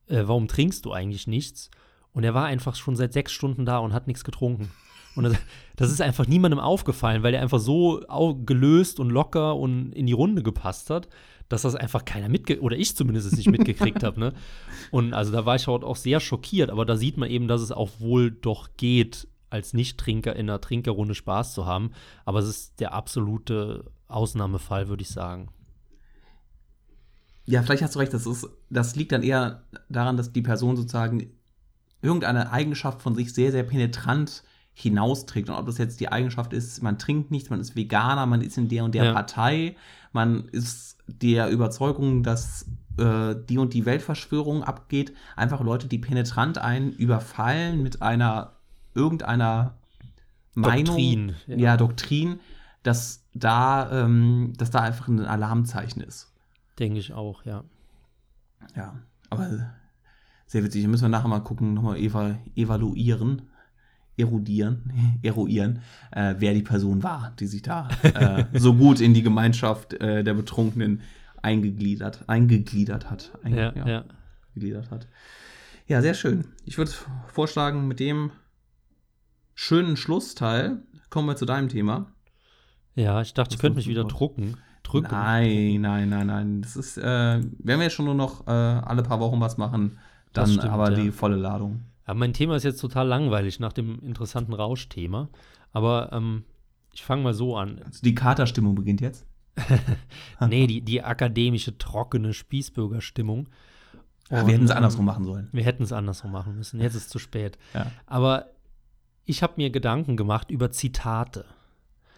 [0.06, 1.70] äh, warum trinkst du eigentlich nichts?
[2.14, 4.70] Und er war einfach schon seit sechs Stunden da und hat nichts getrunken.
[5.16, 5.36] Und das,
[5.76, 8.00] das ist einfach niemandem aufgefallen, weil er einfach so
[8.46, 11.08] gelöst und locker und in die Runde gepasst hat,
[11.50, 14.18] dass das einfach keiner mitgekriegt, oder ich zumindest nicht mitgekriegt habe.
[14.18, 14.32] Ne?
[14.90, 17.70] Und also da war ich auch sehr schockiert, aber da sieht man eben, dass es
[17.70, 21.92] auch wohl doch geht, als Nicht-Trinker in einer Trinkerrunde Spaß zu haben.
[22.24, 25.48] Aber es ist der absolute Ausnahmefall, würde ich sagen.
[27.44, 28.14] Ja, vielleicht hast du recht.
[28.14, 31.30] Das, ist, das liegt dann eher daran, dass die Person sozusagen
[32.00, 34.42] irgendeine Eigenschaft von sich sehr, sehr penetrant
[34.74, 35.50] hinausträgt.
[35.50, 38.56] Und ob das jetzt die Eigenschaft ist, man trinkt nichts, man ist Veganer, man ist
[38.56, 39.12] in der und der ja.
[39.12, 39.76] Partei,
[40.12, 45.12] man ist der Überzeugung, dass äh, die und die Weltverschwörung abgeht.
[45.36, 48.52] Einfach Leute, die penetrant einen überfallen mit einer
[48.94, 49.78] irgendeiner
[50.55, 51.57] Meinung, Doktrin, ja.
[51.57, 52.40] ja, Doktrin,
[52.83, 56.33] dass da, ähm, dass da einfach ein Alarmzeichen ist.
[56.78, 57.64] Denke ich auch, ja.
[58.76, 58.98] Ja,
[59.31, 59.72] aber
[60.46, 60.83] sehr witzig.
[60.83, 63.42] Da müssen wir nachher mal gucken, nochmal eva evaluieren,
[64.16, 69.22] erudieren, eruieren, äh, wer die Person war, die sich da äh, so gut in die
[69.22, 71.00] Gemeinschaft äh, der Betrunkenen
[71.40, 73.33] eingegliedert, eingegliedert hat.
[73.42, 74.05] Einge ja, ja, ja.
[74.55, 75.09] Gegliedert hat.
[75.88, 76.44] Ja, sehr schön.
[76.64, 76.92] Ich würde
[77.26, 78.31] vorschlagen, mit dem
[79.54, 82.12] schönen Schlussteil kommen wir zu deinem Thema.
[82.94, 85.08] Ja, ich dachte, ich könnte mich wieder drucken drücken.
[85.10, 86.62] Nein, nein, nein, nein.
[86.62, 89.98] Das ist, äh, wenn wir jetzt schon nur noch äh, alle paar Wochen was machen,
[90.32, 91.02] dann stimmt, aber ja.
[91.02, 91.82] die volle Ladung.
[92.06, 95.28] Ja, mein Thema ist jetzt total langweilig nach dem interessanten Rauschthema.
[95.72, 96.44] Aber ähm,
[96.92, 97.80] ich fange mal so an.
[97.84, 99.26] Also die Katerstimmung beginnt jetzt?
[100.48, 103.48] nee, die, die akademische, trockene Spießbürgerstimmung.
[104.30, 105.48] Ja, wir hätten es andersrum machen sollen.
[105.52, 106.80] Wir hätten es andersrum machen müssen.
[106.80, 107.58] Jetzt ist es zu spät.
[107.74, 107.90] Ja.
[108.06, 108.46] Aber
[109.24, 111.44] ich habe mir Gedanken gemacht über Zitate.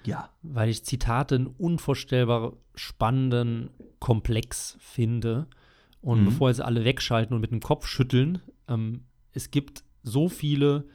[0.05, 0.31] Ja.
[0.43, 5.47] Weil ich Zitate einen unvorstellbar spannenden Komplex finde.
[6.01, 6.25] Und mhm.
[6.27, 10.87] bevor jetzt alle wegschalten und mit dem Kopf schütteln, ähm, es gibt so viele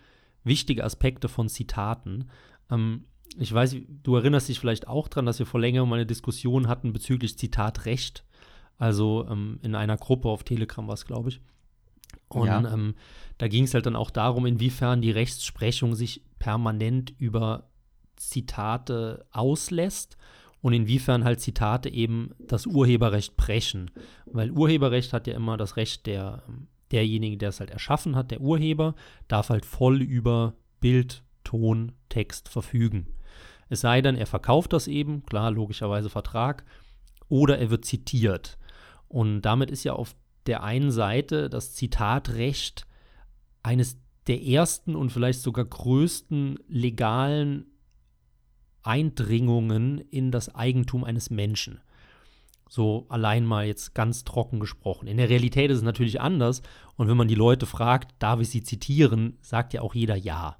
[0.43, 2.30] wichtige Aspekte von Zitaten.
[2.69, 3.06] Ähm,
[3.38, 6.93] ich weiß, du erinnerst dich vielleicht auch daran, dass wir vor längerem eine Diskussion hatten
[6.93, 8.24] bezüglich Zitatrecht.
[8.78, 11.41] Also ähm, in einer Gruppe auf Telegram war es, glaube ich.
[12.30, 12.74] Und ja.
[12.74, 12.96] ähm,
[13.38, 17.70] da ging es halt dann auch darum, inwiefern die Rechtsprechung sich permanent über
[18.15, 20.18] Zitate auslässt
[20.62, 23.92] und inwiefern halt Zitate eben das Urheberrecht brechen.
[24.26, 26.44] Weil Urheberrecht hat ja immer das Recht der,
[26.92, 28.96] derjenige, der es halt erschaffen hat, der Urheber,
[29.28, 33.08] darf halt voll über Bild, Ton, Text verfügen.
[33.70, 36.65] Es sei denn, er verkauft das eben, klar, logischerweise Vertrag,
[37.30, 38.58] oder er wird zitiert.
[39.08, 40.15] Und damit ist ja auf
[40.47, 42.88] der einen Seite das Zitatrecht
[43.63, 43.97] eines
[44.28, 47.65] der ersten und vielleicht sogar größten legalen
[48.84, 51.80] Eindringungen in das Eigentum eines Menschen.
[52.69, 55.08] So allein mal jetzt ganz trocken gesprochen.
[55.08, 56.62] In der Realität ist es natürlich anders.
[56.95, 60.58] Und wenn man die Leute fragt, darf ich sie zitieren, sagt ja auch jeder ja.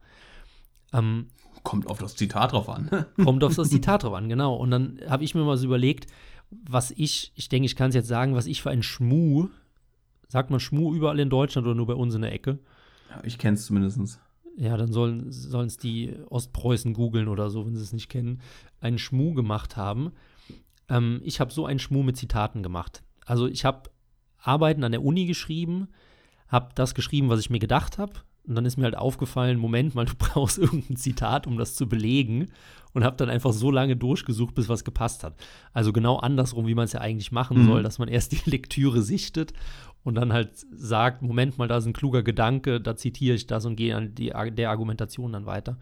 [0.92, 1.28] Ähm,
[1.64, 3.06] kommt auf das Zitat drauf an.
[3.24, 4.56] kommt auf das Zitat drauf an, genau.
[4.56, 6.08] Und dann habe ich mir mal so überlegt,
[6.50, 9.50] was ich, ich denke, ich kann es jetzt sagen, was ich für ein Schmu,
[10.30, 12.60] sagt man Schmu überall in Deutschland oder nur bei uns in der Ecke?
[13.10, 14.20] Ja, ich kenne es zumindest
[14.60, 18.42] ja, dann sollen es die Ostpreußen googeln oder so, wenn sie es nicht kennen,
[18.82, 20.12] einen Schmuh gemacht haben.
[20.90, 23.02] Ähm, ich habe so einen Schmuh mit Zitaten gemacht.
[23.26, 23.90] Also ich habe
[24.38, 25.88] Arbeiten an der Uni geschrieben,
[26.50, 28.12] habe das geschrieben, was ich mir gedacht habe.
[28.46, 31.88] Und dann ist mir halt aufgefallen, Moment mal, du brauchst irgendein Zitat, um das zu
[31.88, 32.52] belegen.
[32.92, 35.36] Und habe dann einfach so lange durchgesucht, bis was gepasst hat.
[35.72, 37.68] Also genau andersrum, wie man es ja eigentlich machen mhm.
[37.68, 39.54] soll, dass man erst die Lektüre sichtet
[40.04, 43.66] und dann halt sagt, Moment mal, da ist ein kluger Gedanke, da zitiere ich das
[43.66, 45.78] und gehe an die, der Argumentation dann weiter.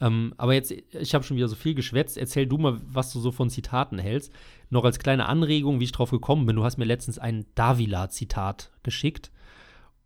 [0.00, 2.16] Ähm, aber jetzt, ich habe schon wieder so viel geschwätzt.
[2.18, 4.32] Erzähl du mal, was du so von Zitaten hältst.
[4.70, 6.56] Noch als kleine Anregung, wie ich drauf gekommen bin.
[6.56, 9.32] Du hast mir letztens ein Davila-Zitat geschickt.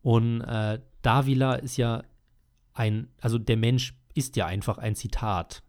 [0.01, 2.05] Und äh, Davila ist ja
[2.75, 5.63] ein, also der Mensch ist ja einfach ein Zitat.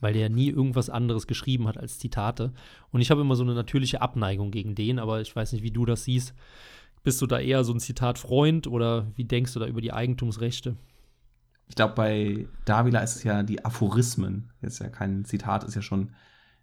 [0.00, 2.52] Weil der nie irgendwas anderes geschrieben hat als Zitate.
[2.90, 5.72] Und ich habe immer so eine natürliche Abneigung gegen den, aber ich weiß nicht, wie
[5.72, 6.34] du das siehst.
[7.02, 10.76] Bist du da eher so ein Zitatfreund oder wie denkst du da über die Eigentumsrechte?
[11.68, 14.50] Ich glaube, bei Davila ist es ja die Aphorismen.
[14.62, 16.10] Das ist ja kein Zitat, ist ja schon,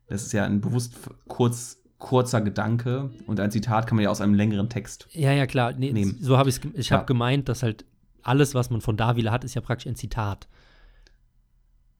[0.07, 0.95] das ist ja ein bewusst
[1.27, 5.45] kurz, kurzer Gedanke und ein Zitat kann man ja aus einem längeren Text ja, ja,
[5.45, 5.73] klar.
[5.73, 6.17] Nee, nehmen.
[6.19, 7.85] So habe ich es, ich habe gemeint, dass halt
[8.21, 10.47] alles, was man von Davila hat, ist ja praktisch ein Zitat.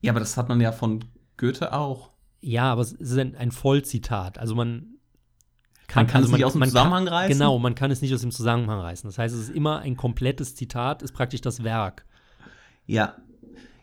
[0.01, 1.05] Ja, aber das hat man ja von
[1.37, 2.11] Goethe auch.
[2.41, 4.37] Ja, aber es ist ein, ein Vollzitat.
[4.37, 4.95] Also man
[5.87, 7.37] kann, man kann also es nicht aus dem Zusammenhang kann, reißen?
[7.37, 9.07] Genau, man kann es nicht aus dem Zusammenhang reißen.
[9.07, 12.05] Das heißt, es ist immer ein komplettes Zitat, ist praktisch das Werk.
[12.85, 13.15] Ja,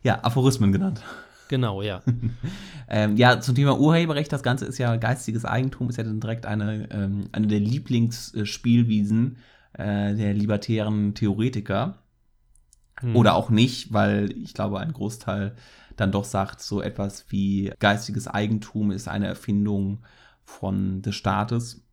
[0.03, 1.03] ja, Aphorismen genannt.
[1.49, 2.03] Genau, ja.
[2.89, 6.47] ähm, ja, zum Thema Urheberrecht, das Ganze ist ja geistiges Eigentum, ist ja dann direkt
[6.47, 9.37] eine, ähm, eine der Lieblingsspielwiesen
[9.75, 11.99] äh, der libertären Theoretiker.
[13.01, 13.17] Hm.
[13.17, 15.55] Oder auch nicht, weil ich glaube, ein Großteil
[15.97, 20.03] dann doch sagt, so etwas wie geistiges Eigentum ist eine Erfindung
[20.45, 21.85] von des Staates.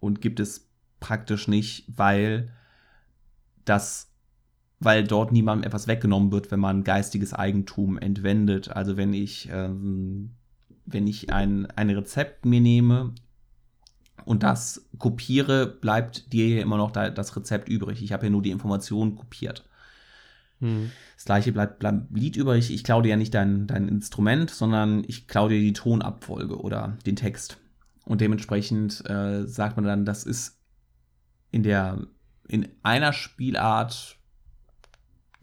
[0.00, 0.68] und gibt es
[1.00, 2.52] praktisch nicht, weil
[3.64, 4.12] das,
[4.78, 8.70] weil dort niemandem etwas weggenommen wird, wenn man geistiges Eigentum entwendet.
[8.70, 10.36] Also wenn ich, ähm,
[10.86, 13.12] wenn ich ein, ein Rezept mir nehme
[14.24, 18.02] und das kopiere, bleibt dir hier immer noch da, das Rezept übrig.
[18.02, 19.67] Ich habe ja nur die Informationen kopiert.
[20.60, 20.90] Hm.
[21.14, 22.72] Das gleiche bleibt, bleibt Lied übrig.
[22.72, 26.96] Ich klaue dir ja nicht dein, dein Instrument, sondern ich klaue dir die Tonabfolge oder
[27.06, 27.58] den Text.
[28.04, 30.58] Und dementsprechend äh, sagt man dann, das ist
[31.50, 32.06] in der
[32.48, 34.18] in einer Spielart,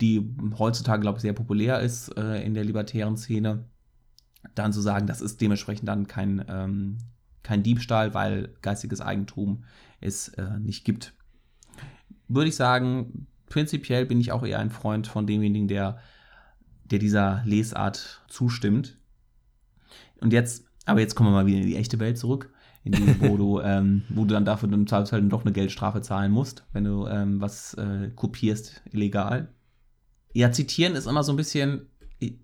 [0.02, 3.66] die heutzutage, glaube ich, sehr populär ist äh, in der libertären Szene,
[4.56, 6.98] dann zu sagen, das ist dementsprechend dann kein, ähm,
[7.44, 9.64] kein Diebstahl, weil geistiges Eigentum
[10.02, 11.14] es äh, nicht gibt.
[12.28, 15.98] Würde ich sagen, prinzipiell bin ich auch eher ein Freund von demjenigen, der,
[16.92, 18.98] der dieser Lesart zustimmt.
[20.20, 22.52] Und jetzt, aber jetzt kommen wir mal wieder in die echte Welt zurück,
[22.84, 26.34] in die, wo du, ähm, wo du dann dafür im Zweifelsfall doch eine Geldstrafe zahlen
[26.34, 29.48] musst, wenn du ähm, was äh, kopierst, illegal.
[30.34, 31.88] Ja, zitieren ist immer so ein bisschen,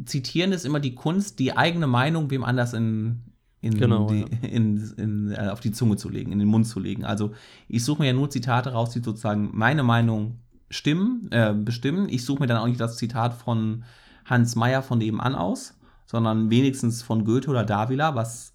[0.05, 3.19] zitieren ist immer die Kunst, die eigene Meinung wem anders in,
[3.59, 4.27] in, Genau, die, ja.
[4.49, 7.03] in, in, äh, auf die Zunge zu legen, in den Mund zu legen.
[7.03, 7.33] Also
[7.67, 10.39] ich suche mir ja nur Zitate raus, die sozusagen meine Meinung
[10.71, 12.09] stimmen, äh, bestimmen.
[12.09, 13.83] Ich suche mir dann auch nicht das Zitat von
[14.25, 18.53] Hans Meyer von nebenan aus, sondern wenigstens von Goethe oder Davila, was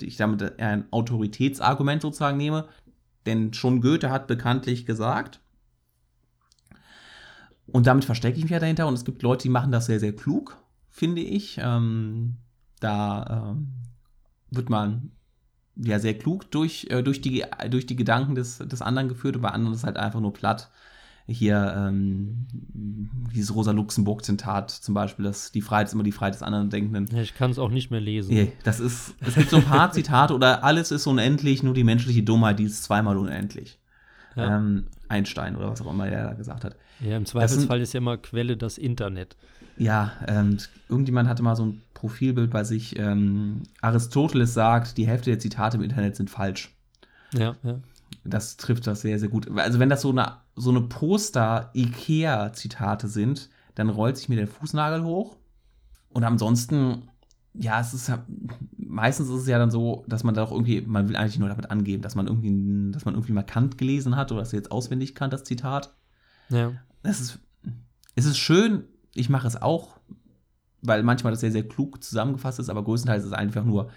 [0.00, 2.68] ich damit ein Autoritätsargument sozusagen nehme.
[3.24, 5.40] Denn schon Goethe hat bekanntlich gesagt,
[7.66, 8.86] und damit verstecke ich mich ja dahinter.
[8.86, 10.56] Und es gibt Leute, die machen das sehr, sehr klug,
[10.88, 11.58] finde ich.
[11.60, 12.36] Ähm,
[12.80, 13.72] da ähm,
[14.50, 15.10] wird man
[15.76, 19.42] ja sehr klug durch, äh, durch, die, durch die Gedanken des, des anderen geführt und
[19.42, 20.70] bei anderen ist halt einfach nur platt.
[21.28, 22.46] Hier ähm,
[23.34, 27.16] dieses Rosa-Luxemburg-Zitat zum Beispiel, dass die Freiheit ist immer die Freiheit des anderen Denkenden.
[27.18, 28.32] Ich kann es auch nicht mehr lesen.
[28.32, 31.82] Nee, das ist, es gibt so ein paar Zitate oder alles ist unendlich, nur die
[31.82, 33.80] menschliche Dummheit, die ist zweimal unendlich.
[34.36, 34.56] Ja.
[34.56, 36.76] Ähm, Einstein oder was auch immer er da gesagt hat.
[37.00, 39.36] Ja, im Zweifelsfall ist ja immer Quelle das Internet.
[39.76, 40.58] Ja, ähm,
[40.88, 42.98] irgendjemand hatte mal so ein Profilbild bei sich.
[42.98, 46.74] Ähm, Aristoteles sagt, die Hälfte der Zitate im Internet sind falsch.
[47.34, 47.80] Ja, ja.
[48.24, 49.50] Das trifft das sehr, sehr gut.
[49.58, 55.04] Also wenn das so eine, so eine Poster-Ikea-Zitate sind, dann rollt sich mir der Fußnagel
[55.04, 55.36] hoch.
[56.08, 57.10] Und ansonsten,
[57.52, 58.24] ja, es ist ja,
[58.78, 61.50] meistens ist es ja dann so, dass man da auch irgendwie, man will eigentlich nur
[61.50, 64.58] damit angeben, dass man irgendwie, dass man irgendwie mal Kant gelesen hat oder dass er
[64.58, 65.94] jetzt auswendig kann, das Zitat.
[66.48, 66.72] ja.
[67.02, 67.38] Es ist,
[68.16, 69.98] es ist schön, ich mache es auch,
[70.82, 73.90] weil manchmal das sehr, sehr klug zusammengefasst ist, aber größtenteils ist es einfach nur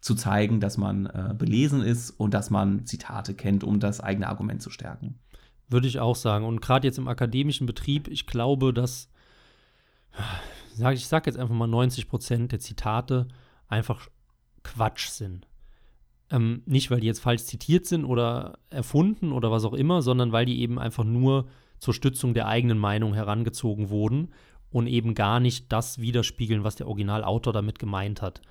[0.00, 4.28] zu zeigen, dass man äh, belesen ist und dass man Zitate kennt, um das eigene
[4.28, 5.18] Argument zu stärken.
[5.68, 6.44] Würde ich auch sagen.
[6.44, 9.08] Und gerade jetzt im akademischen Betrieb, ich glaube, dass,
[10.74, 13.26] sag, ich sage jetzt einfach mal 90 Prozent der Zitate
[13.68, 14.08] einfach
[14.62, 15.46] Quatsch sind.
[16.30, 20.32] Ähm, nicht, weil die jetzt falsch zitiert sind oder erfunden oder was auch immer, sondern
[20.32, 21.46] weil die eben einfach nur
[21.78, 24.32] zur Stützung der eigenen Meinung herangezogen wurden
[24.70, 28.42] und eben gar nicht das widerspiegeln, was der Originalautor damit gemeint hat.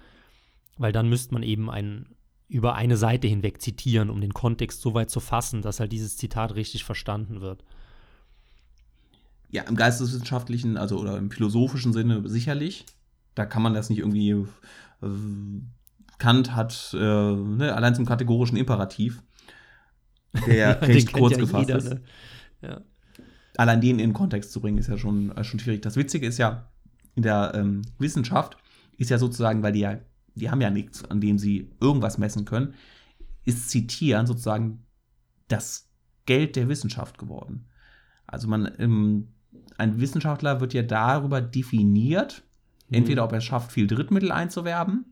[0.78, 2.16] Weil dann müsste man eben ein,
[2.48, 6.18] über eine Seite hinweg zitieren, um den Kontext so weit zu fassen, dass halt dieses
[6.18, 7.64] Zitat richtig verstanden wird.
[9.50, 12.86] Ja, im geisteswissenschaftlichen, also oder im philosophischen Sinne sicherlich.
[13.36, 14.30] Da kann man das nicht irgendwie.
[14.32, 15.08] Äh,
[16.18, 19.22] Kant hat äh, ne, allein zum kategorischen Imperativ,
[20.48, 21.90] der Den recht kurz ja gefasst jeder, ist.
[21.90, 22.02] ne?
[22.62, 22.82] Ja.
[23.58, 25.82] allein den in den Kontext zu bringen, ist ja schon, äh, schon schwierig.
[25.82, 26.70] Das Witzige ist ja,
[27.16, 28.58] in der ähm, Wissenschaft
[28.98, 30.00] ist ja sozusagen, weil die ja,
[30.36, 32.74] die haben ja nichts, an dem sie irgendwas messen können,
[33.46, 34.84] ist Zitieren sozusagen
[35.48, 35.90] das
[36.26, 37.66] Geld der Wissenschaft geworden.
[38.28, 39.30] Also man, ähm,
[39.78, 42.44] ein Wissenschaftler wird ja darüber definiert,
[42.90, 42.98] Mhm.
[42.98, 45.06] entweder ob er es schafft, viel Drittmittel einzuwerben,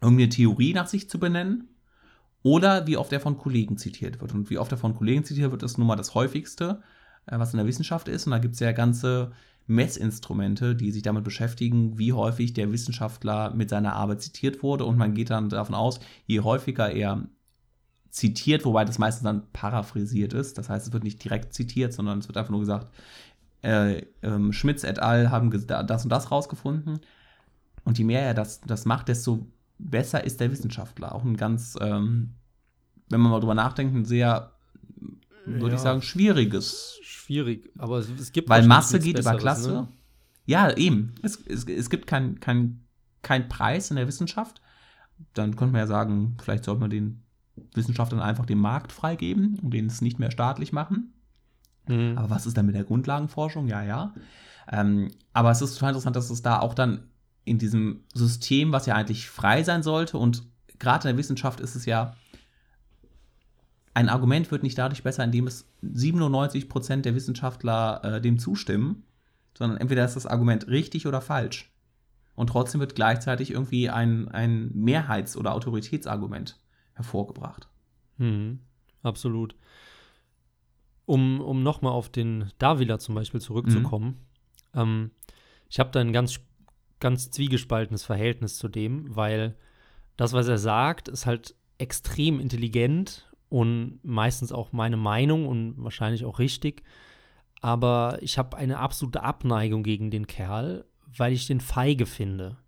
[0.00, 1.68] irgendeine Theorie nach sich zu benennen,
[2.42, 4.32] oder wie oft er von Kollegen zitiert wird.
[4.32, 6.80] Und wie oft er von Kollegen zitiert wird, ist nun mal das häufigste,
[7.26, 8.26] äh, was in der Wissenschaft ist.
[8.26, 9.32] Und da gibt es ja ganze
[9.66, 14.84] Messinstrumente, die sich damit beschäftigen, wie häufig der Wissenschaftler mit seiner Arbeit zitiert wurde.
[14.84, 17.26] Und man geht dann davon aus, je häufiger er
[18.10, 20.56] zitiert, wobei das meistens dann paraphrasiert ist.
[20.56, 22.88] Das heißt, es wird nicht direkt zitiert, sondern es wird einfach nur gesagt,
[23.62, 25.30] äh, ähm, Schmitz et al.
[25.30, 27.00] haben das und das rausgefunden.
[27.84, 29.46] Und je mehr er das, das macht, desto
[29.78, 31.14] besser ist der Wissenschaftler.
[31.14, 32.34] Auch ein ganz, ähm,
[33.08, 34.52] wenn man mal drüber nachdenkt, ein sehr,
[35.46, 35.74] würde Ja.
[35.74, 36.98] ich sagen, schwieriges.
[37.02, 39.70] Schwierig, aber es, es gibt Weil Masse geht über Klasse.
[39.72, 39.88] ne?
[40.44, 41.14] Ja, eben.
[41.22, 42.84] Es, es, es gibt keinen kein,
[43.22, 44.60] kein Preis in der Wissenschaft.
[45.34, 47.22] Dann könnte man ja sagen, vielleicht sollte man den
[47.74, 51.14] Wissenschaftlern einfach den Markt freigeben und den es nicht mehr staatlich machen.
[51.88, 52.16] Mhm.
[52.16, 53.66] Aber was ist dann mit der Grundlagenforschung?
[53.66, 54.14] Ja, ja.
[54.70, 57.04] Ähm, aber es ist total interessant, dass es da auch dann
[57.44, 60.44] in diesem System, was ja eigentlich frei sein sollte, und
[60.78, 62.14] gerade in der Wissenschaft ist es ja
[63.96, 69.04] ein Argument wird nicht dadurch besser, indem es 97% der Wissenschaftler äh, dem zustimmen,
[69.56, 71.72] sondern entweder ist das Argument richtig oder falsch.
[72.34, 76.60] Und trotzdem wird gleichzeitig irgendwie ein, ein Mehrheits- oder Autoritätsargument
[76.92, 77.70] hervorgebracht.
[78.18, 78.58] Mhm,
[79.02, 79.56] absolut.
[81.06, 84.18] Um, um nochmal auf den Davila zum Beispiel zurückzukommen,
[84.74, 84.80] mhm.
[84.80, 85.10] ähm,
[85.70, 86.38] ich habe da ein ganz,
[87.00, 89.56] ganz zwiegespaltenes Verhältnis zu dem, weil
[90.18, 96.24] das, was er sagt, ist halt extrem intelligent und meistens auch meine Meinung und wahrscheinlich
[96.24, 96.82] auch richtig.
[97.60, 100.84] Aber ich habe eine absolute Abneigung gegen den Kerl,
[101.16, 102.58] weil ich den feige finde.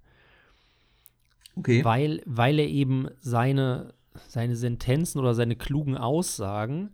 [1.57, 1.85] Okay.
[1.85, 3.95] Weil, weil er eben seine,
[4.29, 6.91] seine Sentenzen oder seine klugen Aussagen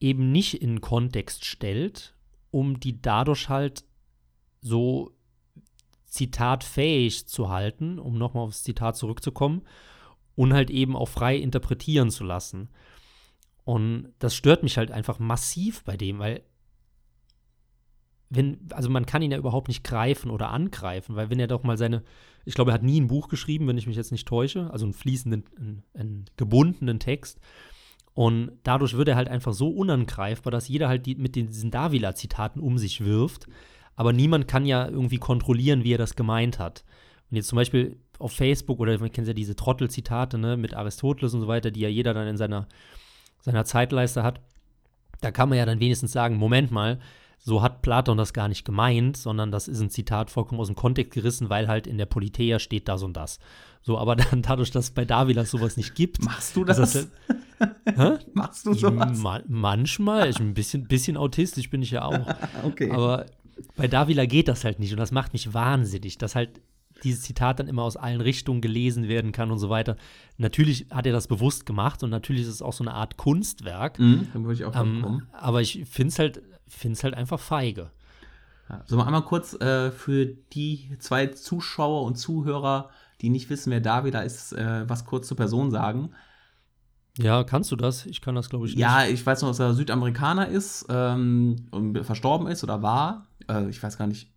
[0.00, 2.14] eben nicht in Kontext stellt,
[2.50, 3.84] um die dadurch halt
[4.60, 5.12] so
[6.04, 9.62] zitatfähig zu halten, um nochmal aufs Zitat zurückzukommen,
[10.36, 12.68] und halt eben auch frei interpretieren zu lassen.
[13.64, 16.42] Und das stört mich halt einfach massiv bei dem, weil
[18.30, 21.62] wenn, also man kann ihn ja überhaupt nicht greifen oder angreifen, weil wenn er doch
[21.62, 22.02] mal seine,
[22.44, 24.84] ich glaube, er hat nie ein Buch geschrieben, wenn ich mich jetzt nicht täusche, also
[24.84, 27.40] einen fließenden, einen, einen gebundenen Text.
[28.12, 32.60] Und dadurch wird er halt einfach so unangreifbar, dass jeder halt die, mit diesen Davila-Zitaten
[32.60, 33.46] um sich wirft.
[33.96, 36.84] Aber niemand kann ja irgendwie kontrollieren, wie er das gemeint hat.
[37.30, 41.34] Und jetzt zum Beispiel auf Facebook oder man kennt ja diese Trottel-Zitate ne, mit Aristoteles
[41.34, 42.68] und so weiter, die ja jeder dann in seiner,
[43.44, 44.40] seiner Zeitleiste hat.
[45.20, 46.98] Da kann man ja dann wenigstens sagen: Moment mal,
[47.38, 50.76] so hat Platon das gar nicht gemeint, sondern das ist ein Zitat vollkommen aus dem
[50.76, 53.38] Kontext gerissen, weil halt in der Politeia steht das und das.
[53.82, 56.24] So, aber dann dadurch, dass es bei Davilas sowas nicht gibt.
[56.24, 56.78] Machst du das?
[56.78, 57.08] das
[58.32, 59.18] Machst du sowas?
[59.18, 60.30] Ma manchmal.
[60.30, 62.26] Ich, ein bisschen, bisschen autistisch bin ich ja auch.
[62.64, 62.90] okay.
[62.90, 63.26] Aber
[63.76, 66.62] bei Davila geht das halt nicht und das macht mich wahnsinnig, dass halt
[67.04, 69.96] dieses Zitat dann immer aus allen Richtungen gelesen werden kann und so weiter.
[70.38, 73.98] Natürlich hat er das bewusst gemacht und natürlich ist es auch so eine Art Kunstwerk.
[73.98, 77.90] Mhm, dann würde ich auch ähm, Aber ich finde es halt, find's halt einfach feige.
[78.68, 82.90] Ja, so, mal einmal kurz äh, für die zwei Zuschauer und Zuhörer,
[83.20, 86.10] die nicht wissen, wer Davida ist, äh, was kurz zur Person sagen.
[87.18, 88.06] Ja, kannst du das?
[88.06, 88.80] Ich kann das, glaube ich, nicht.
[88.80, 93.28] Ja, ich weiß noch, dass er Südamerikaner ist ähm, und verstorben ist oder war.
[93.48, 94.33] Äh, ich weiß gar nicht,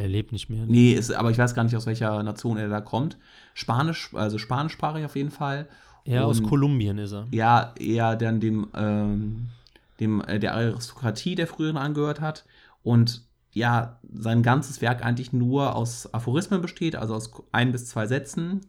[0.00, 0.64] er lebt nicht mehr.
[0.66, 3.18] Nee, ist, aber ich weiß gar nicht, aus welcher Nation er da kommt.
[3.54, 5.68] Spanisch, also spanischsprachig auf jeden Fall.
[6.04, 7.26] Ja, aus Kolumbien ist er.
[7.30, 9.48] Ja, eher dann dem, ähm,
[10.00, 12.44] dem äh, der Aristokratie der früheren angehört hat.
[12.82, 18.06] Und ja, sein ganzes Werk eigentlich nur aus Aphorismen besteht, also aus ein bis zwei
[18.06, 18.62] Sätzen,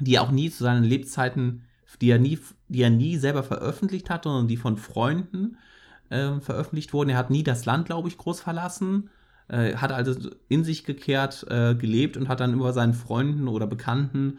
[0.00, 1.62] die er auch nie zu seinen Lebzeiten,
[2.00, 5.56] die er nie, die er nie selber veröffentlicht hat, sondern die von Freunden
[6.10, 7.10] äh, veröffentlicht wurden.
[7.10, 9.10] Er hat nie das Land, glaube ich, groß verlassen
[9.48, 13.66] äh, hat also in sich gekehrt äh, gelebt und hat dann über seinen Freunden oder
[13.66, 14.38] Bekannten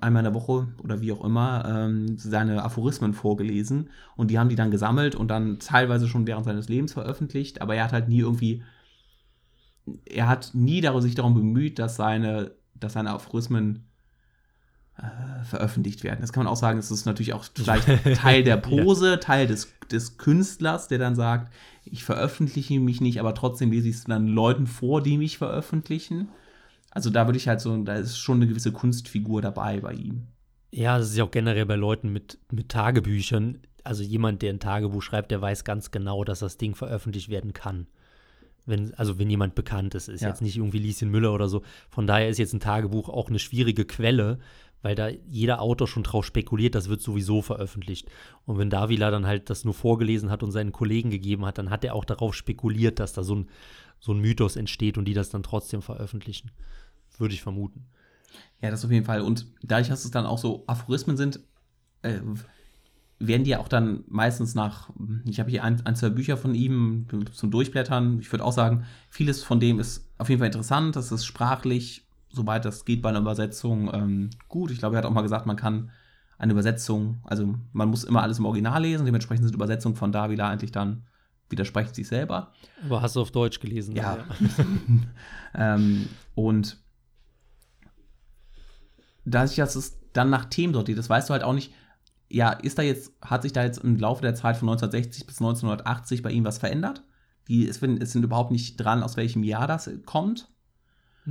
[0.00, 4.48] einmal in der Woche oder wie auch immer ähm, seine Aphorismen vorgelesen und die haben
[4.48, 8.08] die dann gesammelt und dann teilweise schon während seines Lebens veröffentlicht, aber er hat halt
[8.08, 8.62] nie irgendwie
[10.04, 13.86] er hat nie sich darum bemüht, dass seine, dass seine Aphorismen
[14.98, 16.20] äh, veröffentlicht werden.
[16.20, 19.16] Das kann man auch sagen, es ist natürlich auch vielleicht Teil der Pose, ja.
[19.16, 21.52] Teil des, des Künstlers, der dann sagt,
[21.84, 26.28] ich veröffentliche mich nicht, aber trotzdem lese ich es dann Leuten vor, die mich veröffentlichen.
[26.90, 30.26] Also da würde ich halt so, da ist schon eine gewisse Kunstfigur dabei bei ihm.
[30.72, 33.58] Ja, das ist ja auch generell bei Leuten mit, mit Tagebüchern.
[33.82, 37.52] Also jemand, der ein Tagebuch schreibt, der weiß ganz genau, dass das Ding veröffentlicht werden
[37.52, 37.86] kann.
[38.66, 40.28] Wenn, also wenn jemand bekannt ist, ist ja.
[40.28, 41.62] jetzt nicht irgendwie Lieschen Müller oder so.
[41.88, 44.38] Von daher ist jetzt ein Tagebuch auch eine schwierige Quelle,
[44.82, 48.08] weil da jeder Autor schon drauf spekuliert, das wird sowieso veröffentlicht.
[48.46, 51.70] Und wenn Davila dann halt das nur vorgelesen hat und seinen Kollegen gegeben hat, dann
[51.70, 53.48] hat er auch darauf spekuliert, dass da so ein,
[53.98, 56.50] so ein Mythos entsteht und die das dann trotzdem veröffentlichen.
[57.18, 57.86] Würde ich vermuten.
[58.62, 59.20] Ja, das auf jeden Fall.
[59.20, 61.40] Und dadurch, dass es dann auch so Aphorismen sind,
[62.02, 62.20] äh,
[63.18, 64.90] werden die ja auch dann meistens nach,
[65.26, 68.18] ich habe hier ein, ein, zwei Bücher von ihm zum Durchblättern.
[68.20, 70.96] Ich würde auch sagen, vieles von dem ist auf jeden Fall interessant.
[70.96, 74.70] Das ist sprachlich soweit das geht bei einer Übersetzung, ähm, gut.
[74.70, 75.90] Ich glaube, er hat auch mal gesagt, man kann
[76.38, 80.48] eine Übersetzung, also man muss immer alles im Original lesen, dementsprechend sind Übersetzungen von Davila
[80.48, 81.04] eigentlich dann
[81.50, 82.52] widersprechen sich selber.
[82.84, 83.94] Aber hast du auf Deutsch gelesen?
[83.96, 84.16] Ja.
[84.16, 84.24] ja.
[85.74, 86.78] ähm, und
[89.24, 91.72] da ich das dann nach Themen sortiert, das weißt du halt auch nicht,
[92.28, 95.40] ja, ist da jetzt, hat sich da jetzt im Laufe der Zeit von 1960 bis
[95.40, 97.02] 1980 bei ihm was verändert?
[97.48, 100.49] Die, es, es sind überhaupt nicht dran, aus welchem Jahr das kommt.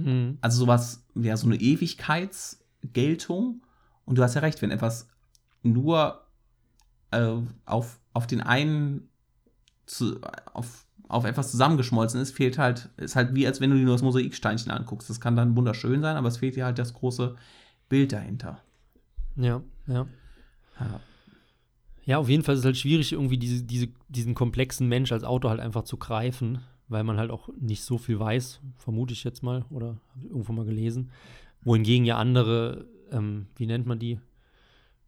[0.05, 0.37] Mhm.
[0.41, 3.61] Also sowas, ja, so eine Ewigkeitsgeltung.
[4.05, 5.07] Und du hast ja recht, wenn etwas
[5.63, 6.21] nur
[7.11, 7.35] äh,
[7.65, 9.09] auf, auf den einen
[9.85, 10.19] zu,
[10.53, 13.95] auf, auf etwas zusammengeschmolzen ist, fehlt halt, ist halt wie, als wenn du dir nur
[13.95, 15.09] das Mosaiksteinchen anguckst.
[15.09, 17.35] Das kann dann wunderschön sein, aber es fehlt dir halt das große
[17.89, 18.61] Bild dahinter.
[19.35, 20.07] Ja, ja.
[20.79, 20.99] ja.
[22.05, 25.23] Ja, auf jeden Fall ist es halt schwierig, irgendwie diese, diese, diesen komplexen Mensch als
[25.23, 26.59] Autor halt einfach zu greifen,
[26.89, 30.25] weil man halt auch nicht so viel weiß, vermute ich jetzt mal, oder habe ich
[30.25, 31.11] irgendwo mal gelesen.
[31.61, 34.19] Wohingegen ja andere, ähm, wie nennt man die?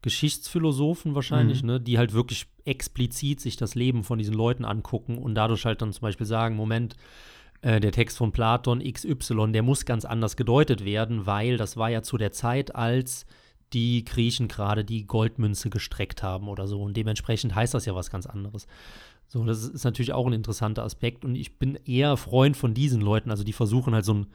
[0.03, 1.67] Geschichtsphilosophen wahrscheinlich, mhm.
[1.67, 5.81] ne, die halt wirklich explizit sich das Leben von diesen Leuten angucken und dadurch halt
[5.81, 6.95] dann zum Beispiel sagen, Moment,
[7.61, 11.89] äh, der Text von Platon XY, der muss ganz anders gedeutet werden, weil das war
[11.89, 13.25] ja zu der Zeit, als
[13.73, 16.81] die Griechen gerade die Goldmünze gestreckt haben oder so.
[16.81, 18.67] Und dementsprechend heißt das ja was ganz anderes.
[19.31, 21.23] So, das ist natürlich auch ein interessanter Aspekt.
[21.23, 24.27] Und ich bin eher Freund von diesen Leuten, also die versuchen halt so, ein,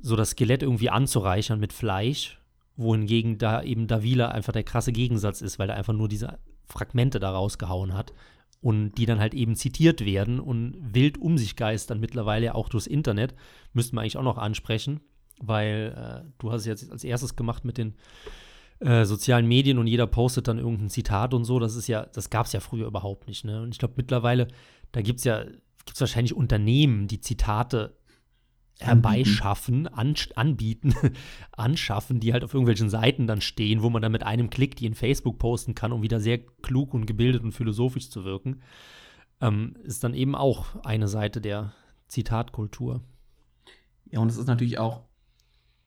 [0.00, 2.40] so das Skelett irgendwie anzureichern mit Fleisch,
[2.76, 7.20] wohingegen da eben Davila einfach der krasse Gegensatz ist, weil er einfach nur diese Fragmente
[7.20, 8.14] da rausgehauen hat
[8.62, 12.86] und die dann halt eben zitiert werden und wild um sich geistern mittlerweile auch durchs
[12.86, 13.34] Internet.
[13.74, 15.00] Müssten wir eigentlich auch noch ansprechen,
[15.42, 17.96] weil äh, du hast es jetzt als erstes gemacht mit den
[18.80, 21.58] äh, sozialen Medien und jeder postet dann irgendein Zitat und so.
[21.58, 23.44] Das ist ja, das gab es ja früher überhaupt nicht.
[23.44, 23.62] Ne?
[23.62, 24.48] Und ich glaube mittlerweile,
[24.92, 27.96] da gibt es ja, gibt es wahrscheinlich Unternehmen, die Zitate
[28.78, 30.94] herbeischaffen, an, anbieten,
[31.52, 34.86] anschaffen, die halt auf irgendwelchen Seiten dann stehen, wo man dann mit einem Klick die
[34.86, 38.60] in Facebook posten kann, um wieder sehr klug und gebildet und philosophisch zu wirken,
[39.40, 41.72] ähm, ist dann eben auch eine Seite der
[42.08, 43.02] Zitatkultur.
[44.10, 45.02] Ja, und es ist natürlich auch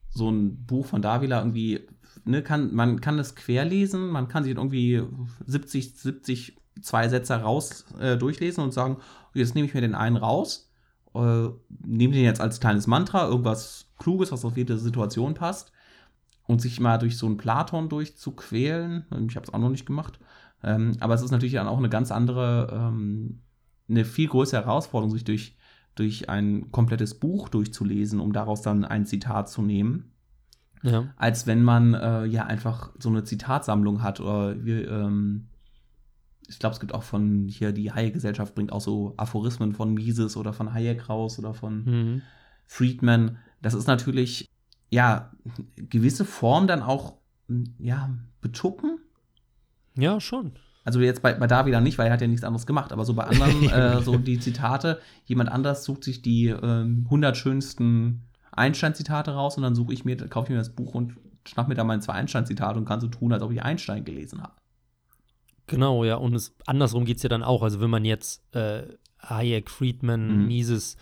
[0.09, 1.81] so ein Buch von Davila irgendwie,
[2.25, 5.03] ne, kann, man kann es querlesen, man kann sich irgendwie
[5.45, 8.97] 70, 70 zwei Sätze raus äh, durchlesen und sagen,
[9.33, 10.69] jetzt nehme ich mir den einen raus
[11.13, 11.49] äh,
[11.85, 15.71] nehme den jetzt als kleines Mantra, irgendwas Kluges, was auf jede Situation passt.
[16.47, 19.05] Und sich mal durch so einen Platon durchzuquälen.
[19.27, 20.19] Ich habe es auch noch nicht gemacht.
[20.63, 23.41] Ähm, aber es ist natürlich dann auch eine ganz andere, ähm,
[23.87, 25.55] eine viel größere Herausforderung, sich durch,
[25.93, 30.11] durch ein komplettes Buch durchzulesen, um daraus dann ein Zitat zu nehmen.
[30.83, 31.13] Ja.
[31.17, 35.47] Als wenn man äh, ja einfach so eine Zitatsammlung hat oder wie, ähm,
[36.47, 40.37] ich glaube, es gibt auch von hier die Hayek-Gesellschaft bringt auch so Aphorismen von Mises
[40.37, 42.21] oder von Hayek raus oder von mhm.
[42.65, 43.37] Friedman.
[43.61, 44.49] Das ist natürlich,
[44.89, 45.31] ja,
[45.75, 47.15] gewisse Form dann auch,
[47.77, 48.09] ja,
[48.41, 48.99] betuppen.
[49.97, 50.53] Ja, schon.
[50.85, 53.13] Also jetzt bei, bei Davida nicht, weil er hat ja nichts anderes gemacht, aber so
[53.13, 58.28] bei anderen, äh, so die Zitate, jemand anders sucht sich die äh, 100 schönsten
[58.59, 61.15] Einstein-Zitate raus und dann suche ich mir, kaufe ich mir das Buch und
[61.47, 64.41] schnapp mir da meine zwei Einstein-Zitate und kann so tun, als ob ich Einstein gelesen
[64.41, 64.53] habe.
[65.67, 66.15] Genau, ja.
[66.15, 67.63] Und es, andersrum geht es ja dann auch.
[67.63, 68.83] Also wenn man jetzt äh,
[69.21, 70.47] Hayek, Friedman, mhm.
[70.47, 70.97] Mises,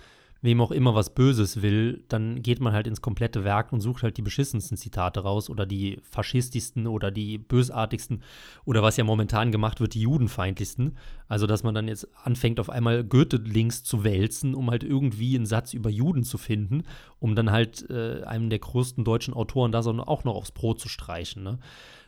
[0.47, 4.01] wem auch immer was Böses will, dann geht man halt ins komplette Werk und sucht
[4.01, 8.23] halt die beschissensten Zitate raus oder die faschistischsten oder die bösartigsten
[8.65, 10.97] oder was ja momentan gemacht wird, die judenfeindlichsten.
[11.27, 15.45] Also dass man dann jetzt anfängt, auf einmal Goethe-Links zu wälzen, um halt irgendwie einen
[15.45, 16.83] Satz über Juden zu finden,
[17.19, 20.89] um dann halt äh, einem der größten deutschen Autoren da auch noch aufs Brot zu
[20.89, 21.43] streichen.
[21.43, 21.59] Ne?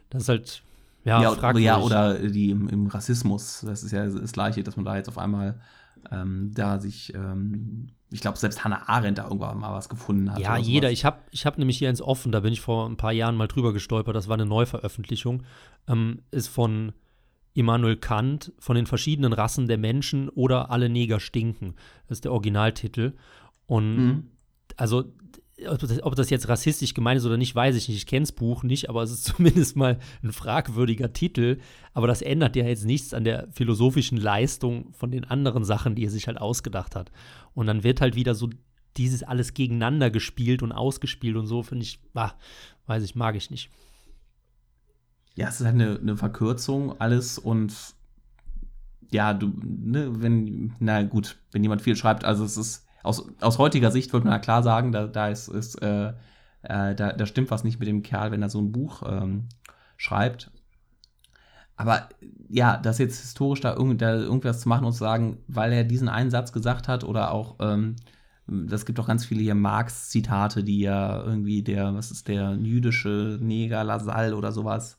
[0.09, 0.63] Das ist halt
[1.05, 3.63] ja, ja, ja oder die im, im, Rassismus.
[3.65, 5.59] Das ist ja das Gleiche, dass man da jetzt auf einmal
[6.11, 10.39] ähm, da sich, ähm, ich glaube, selbst Hannah Arendt da irgendwann mal was gefunden hat.
[10.39, 10.91] Ja, jeder.
[10.91, 13.35] Ich habe ich hab nämlich hier ins Offen, da bin ich vor ein paar Jahren
[13.35, 15.43] mal drüber gestolpert, das war eine Neuveröffentlichung,
[15.87, 16.93] ähm, ist von
[17.53, 21.75] Immanuel Kant, von den verschiedenen Rassen der Menschen oder alle Neger stinken.
[22.07, 23.13] Das ist der Originaltitel.
[23.67, 24.31] Und mhm.
[24.77, 25.05] also
[25.67, 27.97] ob das jetzt rassistisch gemeint ist oder nicht, weiß ich nicht.
[27.97, 31.59] Ich kenne das Buch nicht, aber es ist zumindest mal ein fragwürdiger Titel.
[31.93, 36.05] Aber das ändert ja jetzt nichts an der philosophischen Leistung von den anderen Sachen, die
[36.05, 37.11] er sich halt ausgedacht hat.
[37.53, 38.49] Und dann wird halt wieder so
[38.97, 42.35] dieses alles gegeneinander gespielt und ausgespielt und so, finde ich, bah,
[42.87, 43.69] weiß ich, mag ich nicht.
[45.35, 47.73] Ja, es ist halt eine, eine Verkürzung, alles und
[49.11, 53.57] ja, du, ne, wenn, na gut, wenn jemand viel schreibt, also es ist aus, aus
[53.57, 56.13] heutiger Sicht würde man ja klar sagen, da, da ist, ist äh,
[56.63, 59.47] äh, da, da stimmt was nicht mit dem Kerl, wenn er so ein Buch ähm,
[59.97, 60.51] schreibt.
[61.75, 62.09] Aber
[62.49, 65.85] ja, das jetzt historisch da, irgend, da, irgendwas zu machen und zu sagen, weil er
[65.85, 67.95] diesen einen Satz gesagt hat oder auch, ähm,
[68.47, 73.37] das gibt auch ganz viele hier Marx-Zitate, die ja irgendwie der, was ist der jüdische
[73.41, 74.98] Neger Lassalle oder sowas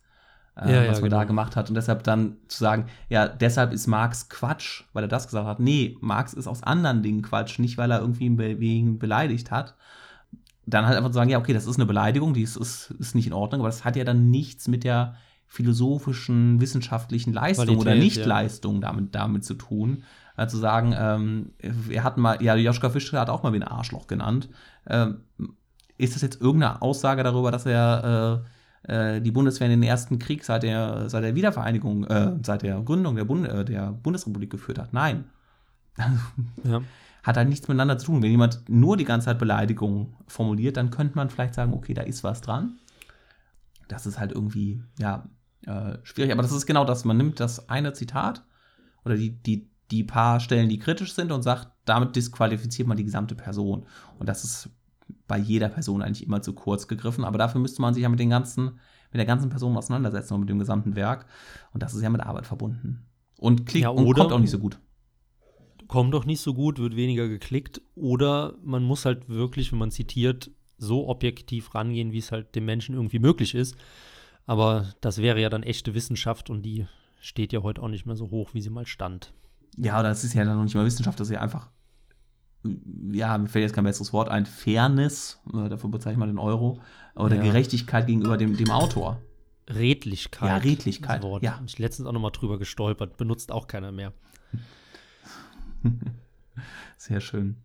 [0.57, 1.17] äh, ja, was ja, man genau.
[1.19, 1.69] da gemacht hat.
[1.69, 5.61] Und deshalb dann zu sagen, ja, deshalb ist Marx Quatsch, weil er das gesagt hat.
[5.61, 9.75] Nee, Marx ist aus anderen Dingen Quatsch, nicht weil er irgendwie wegen beleidigt hat.
[10.67, 13.15] Dann halt einfach zu sagen, ja, okay, das ist eine Beleidigung, die ist, ist, ist
[13.15, 17.87] nicht in Ordnung, aber das hat ja dann nichts mit der philosophischen, wissenschaftlichen Leistung Qualität,
[17.87, 18.81] oder Nichtleistung ja.
[18.83, 20.05] damit, damit zu tun.
[20.37, 21.53] Äh, zu sagen, ähm,
[21.89, 24.49] er hat mal, ja, Joschka Fischer hat auch mal wie ein Arschloch genannt.
[24.87, 25.23] Ähm,
[25.99, 28.49] ist das jetzt irgendeine Aussage darüber, dass er äh,
[28.91, 32.81] äh, die Bundeswehr in den ersten Krieg seit der, seit der Wiedervereinigung, äh, seit der
[32.81, 34.93] Gründung der, Bund, äh, der Bundesrepublik geführt hat.
[34.93, 35.25] Nein.
[36.65, 36.83] ja.
[37.23, 38.23] Hat halt nichts miteinander zu tun.
[38.23, 42.03] Wenn jemand nur die ganze Zeit Beleidigungen formuliert, dann könnte man vielleicht sagen, okay, da
[42.03, 42.79] ist was dran.
[43.89, 45.29] Das ist halt irgendwie, ja,
[45.67, 46.33] äh, schwierig.
[46.33, 47.05] Aber das ist genau das.
[47.05, 48.45] Man nimmt das eine Zitat
[49.05, 53.05] oder die, die, die paar Stellen, die kritisch sind und sagt, damit disqualifiziert man die
[53.05, 53.87] gesamte Person.
[54.19, 54.71] Und das ist
[55.27, 57.25] bei jeder Person eigentlich immer zu kurz gegriffen.
[57.25, 58.65] Aber dafür müsste man sich ja mit den ganzen,
[59.11, 61.27] mit der ganzen Person auseinandersetzen und mit dem gesamten Werk.
[61.73, 63.07] Und das ist ja mit Arbeit verbunden.
[63.39, 64.79] Und klickt Ja, und kommt auch nicht so gut.
[65.89, 67.81] kommt doch nicht so gut, wird weniger geklickt.
[67.95, 72.65] Oder man muss halt wirklich, wenn man zitiert, so objektiv rangehen, wie es halt dem
[72.65, 73.77] Menschen irgendwie möglich ist.
[74.47, 76.87] Aber das wäre ja dann echte Wissenschaft und die
[77.21, 79.33] steht ja heute auch nicht mehr so hoch, wie sie mal stand.
[79.77, 81.71] Ja, das ist ja dann noch nicht mal Wissenschaft, das ist ja einfach,
[83.13, 86.39] ja, mir fällt jetzt kein besseres Wort ein, Fairness, äh, dafür bezeichne ich mal den
[86.39, 86.81] Euro,
[87.15, 87.43] oder Ja.
[87.43, 89.21] Gerechtigkeit gegenüber dem, dem Autor.
[89.69, 90.49] Redlichkeit.
[90.49, 91.43] Ja, Redlichkeit, Wort.
[91.43, 91.57] ja.
[91.57, 94.13] Hab Ich letztens auch noch mal drüber gestolpert, benutzt auch keiner mehr.
[96.97, 97.57] Sehr schön.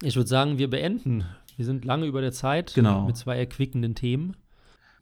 [0.00, 1.24] Ich würde sagen, wir beenden.
[1.56, 3.06] Wir sind lange über der Zeit Genau.
[3.06, 4.36] mit zwei erquickenden Themen.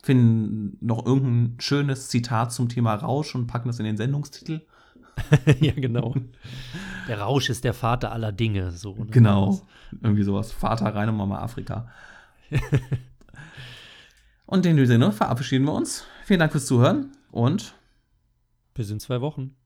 [0.03, 4.63] Finden noch irgendein schönes Zitat zum Thema Rausch und packen das in den Sendungstitel.
[5.61, 6.15] ja, genau.
[7.09, 8.71] Der Rausch ist der Vater aller Dinge.
[8.73, 9.07] So, ne?
[9.07, 9.61] Genau.
[10.01, 10.53] Irgendwie sowas.
[10.53, 11.89] Vater rein und Mama Afrika.
[14.47, 16.07] und in dem Sinne verabschieden wir uns.
[16.25, 17.75] Vielen Dank fürs Zuhören und
[18.75, 19.57] Bis in zwei Wochen.